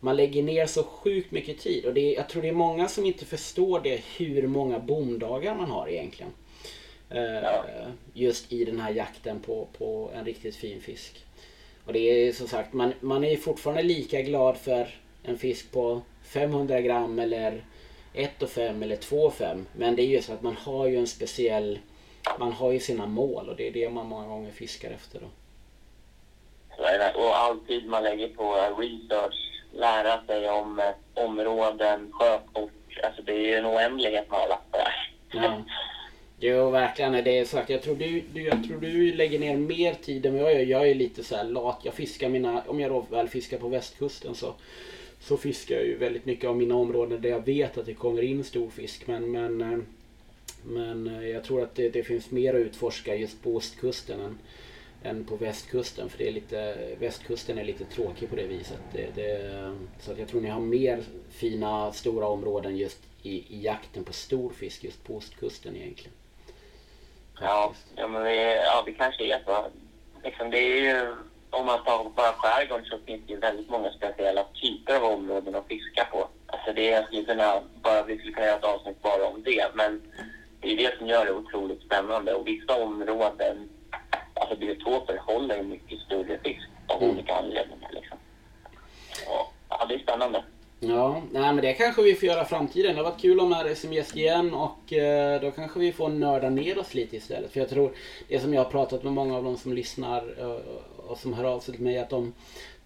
man 0.00 0.16
lägger 0.16 0.42
ner 0.42 0.66
så 0.66 0.82
sjukt 0.82 1.30
mycket 1.30 1.58
tid. 1.58 1.84
Och 1.84 1.94
det, 1.94 2.12
jag 2.12 2.28
tror 2.28 2.42
det 2.42 2.48
är 2.48 2.52
många 2.52 2.88
som 2.88 3.06
inte 3.06 3.24
förstår 3.24 3.80
det 3.80 4.00
hur 4.16 4.46
många 4.46 4.78
bomdagar 4.78 5.54
man 5.54 5.70
har 5.70 5.88
egentligen. 5.88 6.32
Eh, 7.14 7.42
ja. 7.42 7.64
Just 8.14 8.52
i 8.52 8.64
den 8.64 8.80
här 8.80 8.90
jakten 8.90 9.40
på, 9.40 9.68
på 9.78 10.10
en 10.14 10.24
riktigt 10.24 10.56
fin 10.56 10.80
fisk. 10.80 11.24
Och 11.86 11.92
det 11.92 11.98
är 11.98 12.32
som 12.32 12.48
sagt, 12.48 12.72
man, 12.72 12.92
man 13.00 13.24
är 13.24 13.36
fortfarande 13.36 13.82
lika 13.82 14.22
glad 14.22 14.56
för 14.56 14.88
en 15.22 15.38
fisk 15.38 15.72
på 15.72 16.02
500 16.22 16.80
gram 16.80 17.18
eller 17.18 17.64
1,5 18.14 18.82
eller 18.82 18.96
2,5. 18.96 19.64
Men 19.72 19.96
det 19.96 20.02
är 20.02 20.06
ju 20.06 20.22
så 20.22 20.32
att 20.32 20.42
man 20.42 20.56
har 20.56 20.86
ju 20.86 20.96
en 20.96 21.06
speciell... 21.06 21.78
Man 22.38 22.52
har 22.52 22.72
ju 22.72 22.80
sina 22.80 23.06
mål 23.06 23.48
och 23.48 23.56
det 23.56 23.68
är 23.68 23.72
det 23.72 23.90
man 23.90 24.06
många 24.06 24.26
gånger 24.26 24.50
fiskar 24.50 24.90
efter 24.90 25.20
då. 25.20 25.26
Och 27.14 27.38
all 27.38 27.60
tid 27.60 27.86
man 27.86 28.02
lägger 28.02 28.28
på 28.28 28.54
research, 28.78 29.62
lära 29.72 30.26
sig 30.26 30.50
om 30.50 30.78
eh, 30.78 31.24
områden, 31.24 32.12
sjökort. 32.12 32.72
Alltså 33.02 33.22
det 33.22 33.32
är 33.32 33.38
ju 33.38 33.54
en 33.54 33.66
oändlighet 33.66 34.30
man 34.30 34.40
har 34.40 34.48
lagt 34.48 34.70
på 34.70 34.76
det 34.76 34.82
Ja. 34.82 35.11
Jo, 36.44 36.70
verkligen. 36.70 37.12
Det 37.12 37.38
är 37.38 37.44
sagt. 37.44 37.70
Jag 37.70 37.82
tror 37.82 37.94
du, 37.96 38.22
du, 38.34 38.42
jag 38.42 38.64
tror 38.64 38.80
du 38.80 39.12
lägger 39.14 39.38
ner 39.38 39.56
mer 39.56 39.94
tid 39.94 40.26
än 40.26 40.34
vad 40.34 40.42
jag 40.42 40.52
gör. 40.52 40.66
Jag 40.66 40.88
är 40.88 40.94
lite 40.94 41.24
så 41.24 41.42
lat. 41.42 41.80
Jag 41.82 41.94
fiskar 41.94 42.28
mina... 42.28 42.62
Om 42.66 42.80
jag 42.80 42.90
då 42.90 43.06
väl 43.10 43.28
fiskar 43.28 43.58
på 43.58 43.68
västkusten 43.68 44.34
så 44.34 44.54
så 45.20 45.36
fiskar 45.36 45.74
jag 45.74 45.86
ju 45.86 45.96
väldigt 45.96 46.26
mycket 46.26 46.50
av 46.50 46.56
mina 46.56 46.74
områden 46.74 47.22
där 47.22 47.28
jag 47.28 47.44
vet 47.46 47.78
att 47.78 47.86
det 47.86 47.94
kommer 47.94 48.22
in 48.22 48.44
stor 48.44 48.70
fisk. 48.70 49.06
Men, 49.06 49.30
men 49.30 49.60
eh, 49.60 49.78
Men 50.64 51.06
eh, 51.06 51.28
jag 51.28 51.44
tror 51.44 51.62
att 51.62 51.74
det, 51.74 51.88
det 51.88 52.02
finns 52.02 52.30
mer 52.30 52.54
att 52.54 52.60
utforska 52.60 53.14
just 53.14 53.42
på 53.42 53.56
ostkusten 53.56 54.20
än, 54.20 54.38
än 55.02 55.24
på 55.24 55.36
västkusten. 55.36 56.08
För 56.08 56.18
det 56.18 56.28
är 56.28 56.32
lite, 56.32 56.76
västkusten 57.00 57.58
är 57.58 57.64
lite 57.64 57.84
tråkig 57.84 58.30
på 58.30 58.36
det 58.36 58.46
viset. 58.46 58.80
Det, 58.92 59.14
det, 59.14 59.76
så 60.00 60.12
att 60.12 60.18
jag 60.18 60.28
tror 60.28 60.40
ni 60.40 60.48
har 60.48 60.60
mer 60.60 61.02
fina 61.30 61.92
stora 61.92 62.26
områden 62.26 62.76
just 62.76 62.98
i, 63.22 63.32
i 63.32 63.62
jakten 63.62 64.04
på 64.04 64.12
stor 64.12 64.50
fisk 64.50 64.84
just 64.84 65.04
på 65.04 65.16
ostkusten 65.16 65.76
egentligen. 65.76 66.12
Ja, 67.42 67.72
ja, 67.96 68.08
men 68.08 68.22
vi, 68.22 68.54
ja, 68.64 68.82
vi 68.86 68.92
kanske 68.94 69.24
är 69.24 69.42
så. 69.46 69.66
Liksom, 70.24 70.50
det 70.50 70.58
är 70.58 70.76
ju, 70.82 71.14
om 71.50 71.66
man 71.66 71.84
tar 71.84 72.04
bara 72.16 72.32
skärgården 72.32 72.84
så 72.86 72.98
finns 73.06 73.22
det 73.26 73.32
ju 73.32 73.38
väldigt 73.38 73.70
många 73.70 73.90
speciella 73.92 74.44
typer 74.44 74.96
av 74.96 75.04
områden 75.04 75.54
att 75.54 75.66
fiska 75.68 76.04
på. 76.04 76.28
Alltså 76.46 76.72
det 76.72 77.06
skulle 77.06 77.24
kunna, 77.24 77.60
bara, 77.82 78.02
vi 78.02 78.18
skulle 78.18 78.32
kunna 78.32 78.46
göra 78.46 78.56
ett 78.58 78.64
avsnitt 78.64 79.02
bara 79.02 79.26
om 79.26 79.42
det. 79.42 79.66
Men 79.74 80.02
det 80.60 80.72
är 80.72 80.76
det 80.76 80.98
som 80.98 81.06
gör 81.06 81.24
det 81.24 81.32
otroligt 81.32 81.82
spännande. 81.82 82.34
Och 82.34 82.46
vissa 82.46 82.82
områden, 82.82 83.68
alltså 84.34 84.56
biotoper, 84.56 85.16
håller 85.16 85.62
mycket 85.62 85.98
större 86.00 86.38
fisk 86.38 86.68
av 86.86 87.02
Mm. 87.02 87.10
olika 87.14 87.34
anledningar. 87.34 87.90
Liksom. 87.92 88.18
Och, 89.28 89.54
ja, 89.68 89.86
det 89.88 89.94
är 89.94 89.98
spännande. 89.98 90.44
Ja, 90.84 91.22
nej 91.32 91.54
men 91.54 91.56
det 91.56 91.72
kanske 91.72 92.02
vi 92.02 92.14
får 92.14 92.28
göra 92.28 92.42
i 92.42 92.44
framtiden. 92.44 92.94
Det 92.94 93.02
har 93.02 93.10
varit 93.10 93.20
kul 93.20 93.40
att 93.40 93.42
ha 93.42 93.48
med 93.48 93.66
dig 93.66 93.76
som 93.76 93.92
gäst 93.92 94.16
igen 94.16 94.54
och 94.54 94.92
eh, 94.92 95.40
då 95.40 95.50
kanske 95.50 95.80
vi 95.80 95.92
får 95.92 96.08
nörda 96.08 96.50
ner 96.50 96.78
oss 96.78 96.94
lite 96.94 97.16
istället. 97.16 97.52
För 97.52 97.60
jag 97.60 97.68
tror, 97.68 97.92
det 98.28 98.40
som 98.40 98.54
jag 98.54 98.64
har 98.64 98.70
pratat 98.70 99.02
med 99.02 99.12
många 99.12 99.36
av 99.36 99.44
de 99.44 99.56
som 99.56 99.72
lyssnar 99.72 100.34
eh, 100.38 100.56
och 100.96 101.18
som 101.18 101.32
hör 101.32 101.44
av 101.44 101.60
sig 101.60 101.74
till 101.74 101.84
mig, 101.84 101.98
att 101.98 102.10
de, 102.10 102.32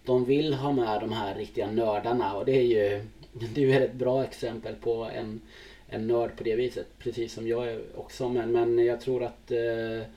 de 0.04 0.24
vill 0.24 0.54
ha 0.54 0.72
med 0.72 1.00
de 1.00 1.12
här 1.12 1.35
riktiga 1.35 1.70
nördarna 1.70 2.35
och 2.35 2.44
det 2.44 2.52
är 2.52 2.62
ju 2.62 3.04
du 3.54 3.72
är 3.72 3.80
ett 3.80 3.94
bra 3.94 4.24
exempel 4.24 4.74
på 4.74 5.09
en, 5.14 5.40
en 5.88 6.06
nörd 6.06 6.37
på 6.37 6.44
det 6.44 6.56
viset. 6.56 6.87
Precis 6.98 7.32
som 7.32 7.48
jag 7.48 7.68
är 7.68 7.80
också. 7.94 8.28
Men, 8.28 8.52
men 8.52 8.85
jag 8.85 9.00
tror 9.00 9.22
att 9.24 9.50
eh, 9.50 10.09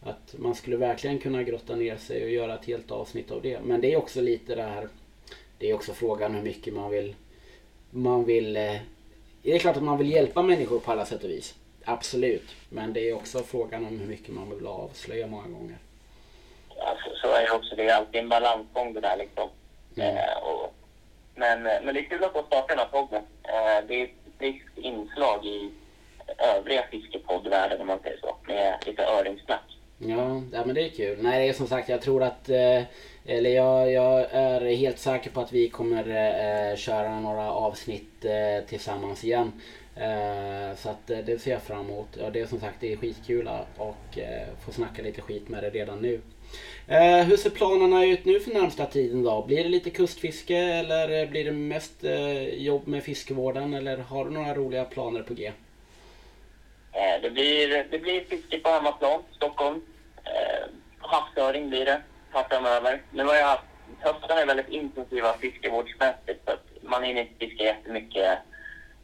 att 0.00 0.34
man 0.38 0.54
skulle 0.54 0.76
verkligen 0.76 1.18
kunna 1.18 1.42
grotta 1.42 1.76
ner 1.76 1.96
sig 1.96 2.24
och 2.24 2.30
göra 2.30 2.54
ett 2.54 2.64
helt 2.64 2.90
avsnitt 2.90 3.30
av 3.30 3.42
det. 3.42 3.60
Men 3.64 3.80
det 3.80 3.92
är 3.92 3.96
också 3.96 4.20
lite 4.20 4.54
det 4.54 4.62
här 4.62 4.88
Det 5.58 5.70
är 5.70 5.74
också 5.74 5.92
frågan 5.92 6.34
hur 6.34 6.42
mycket 6.42 6.74
man 6.74 6.90
vill 6.90 7.14
man 7.96 8.24
vill 8.24 8.56
eh, 8.56 8.76
Det 9.42 9.52
är 9.52 9.58
klart 9.58 9.76
att 9.76 9.82
man 9.82 9.98
vill 9.98 10.10
hjälpa 10.10 10.42
människor 10.42 10.80
på 10.80 10.92
alla 10.92 11.06
sätt 11.06 11.24
och 11.24 11.30
vis. 11.30 11.54
Absolut. 11.84 12.56
Men 12.68 12.92
det 12.92 13.08
är 13.08 13.14
också 13.14 13.38
frågan 13.38 13.86
om 13.86 14.00
hur 14.00 14.06
mycket 14.06 14.34
man 14.34 14.50
vill 14.50 14.66
avslöja 14.66 15.26
många 15.26 15.48
gånger. 15.48 15.76
Alltså, 16.68 17.10
så 17.22 17.28
är 17.34 17.42
det 17.42 17.50
också. 17.50 17.76
Det 17.76 17.88
är 17.88 17.94
alltid 17.94 18.20
en 18.20 18.28
balansgång 18.28 18.92
det 18.92 19.00
där 19.00 19.16
liksom. 19.16 19.48
Mm. 19.96 20.16
Eh, 20.16 20.38
och, 20.42 20.74
men, 21.34 21.66
eh, 21.66 21.82
men 21.82 21.94
det 21.94 22.00
är 22.00 22.08
kul 22.08 22.24
att 22.24 22.32
få 22.32 22.42
starta 22.42 22.66
den 22.66 22.78
här 22.78 22.86
podden. 22.86 23.22
Eh, 23.42 23.86
det 23.88 24.00
är 24.00 24.04
ett 24.04 24.10
visst 24.38 24.78
inslag 24.78 25.46
i 25.46 25.70
övriga 26.38 26.82
fiskepoddvärlden 26.90 27.80
om 27.80 27.86
man 27.86 28.00
säger 28.02 28.18
så. 28.20 28.36
Med 28.46 28.82
lite 28.86 29.04
öringssnack. 29.04 29.78
Ja, 30.08 30.42
ja 30.52 30.66
men 30.66 30.74
det 30.74 30.84
är 30.84 30.88
kul. 30.88 31.18
Nej, 31.20 31.42
det 31.42 31.48
är 31.48 31.52
som 31.52 31.66
sagt, 31.66 31.88
jag 31.88 32.02
tror 32.02 32.22
att... 32.22 32.48
Eh, 32.48 32.82
eller 33.26 33.50
jag, 33.50 33.92
jag 33.92 34.26
är 34.30 34.60
helt 34.60 34.98
säker 34.98 35.30
på 35.30 35.40
att 35.40 35.52
vi 35.52 35.68
kommer 35.68 36.08
eh, 36.08 36.76
köra 36.76 37.20
några 37.20 37.52
avsnitt 37.52 38.24
eh, 38.24 38.68
tillsammans 38.68 39.24
igen. 39.24 39.52
Så 40.76 40.88
att 40.88 41.06
det 41.06 41.42
ser 41.42 41.50
jag 41.50 41.62
fram 41.62 41.80
emot. 41.80 42.08
Ja, 42.20 42.30
det 42.30 42.40
är 42.40 42.46
som 42.46 42.60
sagt, 42.60 42.76
det 42.80 42.92
är 42.92 42.96
skitkul 42.96 43.48
att 43.48 43.66
och, 43.76 44.18
få 44.64 44.72
snacka 44.72 45.02
lite 45.02 45.20
skit 45.20 45.48
med 45.48 45.62
dig 45.62 45.70
redan 45.70 45.98
nu. 45.98 46.20
Hur 47.26 47.36
ser 47.36 47.50
planerna 47.50 48.04
ut 48.04 48.24
nu 48.24 48.40
för 48.40 48.54
närmsta 48.54 48.86
tiden 48.86 49.22
då? 49.22 49.44
Blir 49.46 49.62
det 49.62 49.68
lite 49.68 49.90
kustfiske 49.90 50.56
eller 50.56 51.26
blir 51.26 51.44
det 51.44 51.52
mest 51.52 52.04
jobb 52.52 52.86
med 52.86 53.02
fiskevården 53.02 53.74
eller 53.74 53.96
har 53.96 54.24
du 54.24 54.30
några 54.30 54.54
roliga 54.54 54.84
planer 54.84 55.22
på 55.22 55.34
G? 55.34 55.52
Det, 57.22 57.30
blir, 57.30 57.86
det 57.90 57.98
blir 57.98 58.24
fiske 58.24 58.58
på 58.58 58.68
hemmaplan, 58.68 59.22
Stockholm. 59.36 59.80
Havsöring 61.14 61.68
blir 61.68 61.84
det 61.84 62.02
här 62.32 62.44
framöver. 62.48 63.02
Nu 63.10 63.24
har 63.24 63.34
jag 63.34 63.46
haft, 63.46 63.64
höstarna 64.00 64.40
är 64.40 64.46
väldigt 64.46 64.68
intensiva 64.68 65.32
fiskevårdsmässigt 65.32 66.44
så 66.44 66.50
att 66.52 66.66
man 66.82 67.02
hinner 67.02 67.20
inte 67.20 67.46
fiska 67.46 67.64
jättemycket 67.64 68.38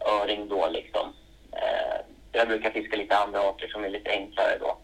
öring 0.01 0.49
då 0.49 0.69
liksom. 0.69 1.13
Eh, 1.53 2.01
jag 2.33 2.49
brukar 2.49 2.71
fiska 2.71 2.97
lite 2.97 3.17
andra 3.17 3.41
arter 3.41 3.69
som 3.69 3.85
är 3.85 3.89
lite 3.89 4.11
enklare 4.11 4.59
då. 4.61 4.77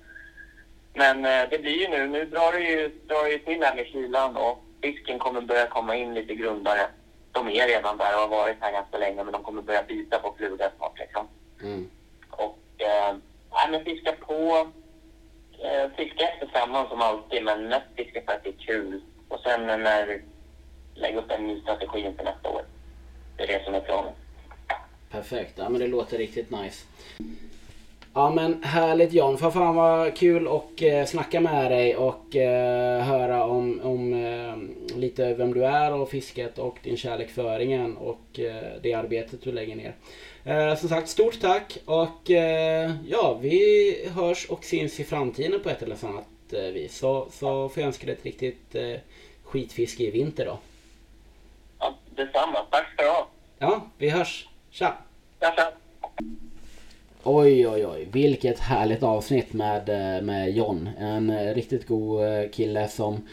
Men 0.94 1.24
eh, 1.24 1.48
det 1.50 1.58
blir 1.58 1.80
ju 1.80 1.88
nu, 1.88 2.06
nu 2.06 2.24
drar 2.24 2.52
det 2.52 2.60
ju, 2.60 2.88
drar 2.88 3.24
det 3.24 3.30
ju 3.30 3.38
till 3.38 3.62
här 3.62 3.74
med 3.74 3.86
kylan 3.86 4.36
och 4.36 4.62
fisken 4.82 5.18
kommer 5.18 5.40
börja 5.40 5.66
komma 5.66 5.96
in 5.96 6.14
lite 6.14 6.34
grundare. 6.34 6.86
De 7.32 7.48
är 7.48 7.68
redan 7.68 7.98
där 7.98 8.14
och 8.14 8.20
har 8.20 8.28
varit 8.28 8.56
här 8.60 8.72
ganska 8.72 8.98
länge 8.98 9.24
men 9.24 9.32
de 9.32 9.42
kommer 9.42 9.62
börja 9.62 9.82
bita 9.82 10.18
på 10.18 10.34
flugan 10.38 10.70
snart 10.76 10.98
liksom. 10.98 11.28
Mm. 11.62 11.90
Och 12.30 12.58
eh, 12.78 13.16
nej, 13.52 13.70
men 13.70 13.84
fiska 13.84 14.12
på. 14.12 14.68
Eh, 15.58 15.90
fiska 16.76 16.88
som 16.88 17.00
alltid, 17.00 17.44
men 17.44 17.68
mest 17.68 17.86
fiska 17.96 18.20
för 18.26 18.32
att 18.32 18.44
det 18.44 18.48
är 18.48 18.66
kul. 18.66 19.00
Och 19.28 19.40
sen 19.40 19.66
när 19.66 20.22
lägga 20.94 21.18
upp 21.18 21.30
en 21.30 21.46
ny 21.46 21.60
strategi 21.60 22.00
inför 22.00 22.24
nästa 22.24 22.50
år. 22.50 22.62
Det 23.36 23.42
är 23.42 23.46
det 23.46 23.64
som 23.64 23.74
är 23.74 23.80
planen. 23.80 24.12
Perfekt, 25.10 25.52
ja 25.56 25.68
men 25.68 25.80
det 25.80 25.86
låter 25.86 26.18
riktigt 26.18 26.50
nice. 26.50 26.86
Ja 28.14 28.30
men 28.30 28.62
härligt 28.62 29.12
John, 29.12 29.38
för 29.38 29.50
fan 29.50 29.74
vad 29.74 30.16
kul 30.16 30.48
att 30.48 30.82
eh, 30.82 31.04
snacka 31.04 31.40
med 31.40 31.70
dig 31.70 31.96
och 31.96 32.36
eh, 32.36 33.02
höra 33.02 33.44
om, 33.44 33.80
om 33.82 34.12
eh, 34.12 34.96
lite 34.96 35.34
vem 35.34 35.54
du 35.54 35.64
är 35.64 35.92
och 35.92 36.10
fisket 36.10 36.58
och 36.58 36.78
din 36.82 36.96
kärlek 36.96 37.30
för 37.30 37.44
öringen 37.44 37.96
och 37.96 38.40
eh, 38.40 38.80
det 38.82 38.94
arbetet 38.94 39.42
du 39.42 39.52
lägger 39.52 39.76
ner. 39.76 39.94
Eh, 40.44 40.76
som 40.76 40.88
sagt, 40.88 41.08
stort 41.08 41.40
tack 41.40 41.78
och 41.84 42.30
eh, 42.30 42.92
ja, 43.08 43.38
vi 43.42 43.94
hörs 44.16 44.46
och 44.46 44.64
syns 44.64 45.00
i 45.00 45.04
framtiden 45.04 45.60
på 45.60 45.70
ett 45.70 45.82
eller 45.82 46.04
annat 46.04 46.26
vis. 46.52 46.98
Så, 46.98 47.28
så 47.30 47.68
får 47.68 47.80
jag 47.80 47.86
önska 47.86 48.06
dig 48.06 48.14
ett 48.14 48.24
riktigt 48.24 48.74
eh, 48.74 49.00
skitfiske 49.42 50.02
i 50.02 50.10
vinter 50.10 50.46
då. 50.46 50.58
Ja, 51.78 51.94
detsamma. 52.16 52.58
Tack 52.70 52.92
ska 52.92 53.02
du 53.02 53.08
ha. 53.08 53.28
Ja, 53.58 53.86
vi 53.98 54.10
hörs. 54.10 54.48
Tja! 54.70 54.96
Tja, 55.40 55.52
tja. 55.56 55.72
Oj, 57.22 57.68
oj, 57.68 57.86
oj. 57.86 58.08
Vilket 58.12 58.58
härligt 58.58 59.02
avsnitt 59.02 59.52
med, 59.52 59.88
eh, 59.88 60.22
med 60.22 60.50
John. 60.50 60.88
En 60.98 61.30
eh, 61.30 61.54
riktigt 61.54 61.86
god 61.86 62.24
eh, 62.24 62.50
kille 62.50 62.88
som... 62.88 63.28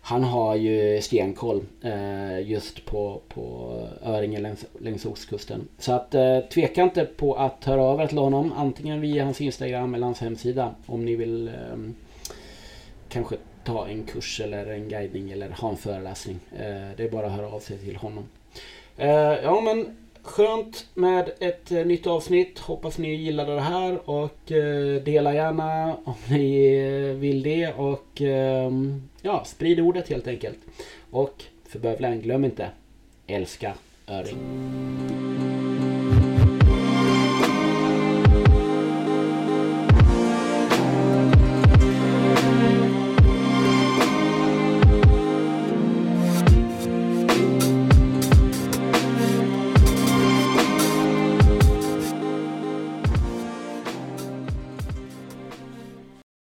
Han 0.00 0.24
har 0.24 0.56
ju 0.56 1.00
stenkoll 1.02 1.64
eh, 1.82 2.40
just 2.40 2.84
på, 2.84 3.20
på 3.28 3.72
öringen 4.02 4.42
längs, 4.42 4.64
längs 4.80 5.06
ostkusten. 5.06 5.68
Så 5.78 5.92
att 5.92 6.14
eh, 6.14 6.40
tveka 6.40 6.82
inte 6.82 7.04
på 7.04 7.34
att 7.34 7.64
höra 7.64 7.82
av 7.82 8.00
er 8.00 8.06
till 8.06 8.18
honom. 8.18 8.52
Antingen 8.56 9.00
via 9.00 9.24
hans 9.24 9.40
Instagram 9.40 9.94
eller 9.94 10.04
hans 10.04 10.20
hemsida. 10.20 10.74
Om 10.86 11.04
ni 11.04 11.16
vill 11.16 11.48
eh, 11.48 11.54
kanske 13.08 13.36
ta 13.64 13.88
en 13.88 14.04
kurs 14.04 14.40
eller 14.40 14.66
en 14.66 14.88
guidning 14.88 15.30
eller 15.30 15.50
ha 15.50 15.70
en 15.70 15.76
föreläsning. 15.76 16.38
Eh, 16.52 16.96
det 16.96 17.04
är 17.04 17.10
bara 17.10 17.26
att 17.26 17.32
höra 17.32 17.48
av 17.48 17.60
sig 17.60 17.78
till 17.78 17.96
honom. 17.96 18.24
Eh, 18.96 19.08
ja 19.42 19.60
men 19.60 19.96
Skönt 20.22 20.86
med 20.94 21.30
ett 21.40 21.72
eh, 21.72 21.86
nytt 21.86 22.06
avsnitt. 22.06 22.58
Hoppas 22.58 22.98
ni 22.98 23.14
gillade 23.14 23.54
det 23.54 23.60
här 23.60 24.10
och 24.10 24.38
dela 25.04 25.34
gärna 25.34 25.96
om 26.04 26.14
ni 26.30 27.14
vill 27.14 27.42
det 27.42 27.72
och 27.72 28.20
ehm, 28.20 29.08
ja, 29.22 29.44
sprid 29.44 29.80
ordet 29.80 30.08
helt 30.08 30.26
enkelt. 30.26 30.58
Och 31.10 31.44
för 31.68 31.78
bövelen, 31.78 32.20
glöm 32.20 32.44
inte, 32.44 32.70
älska 33.26 33.74
öring. 34.06 35.47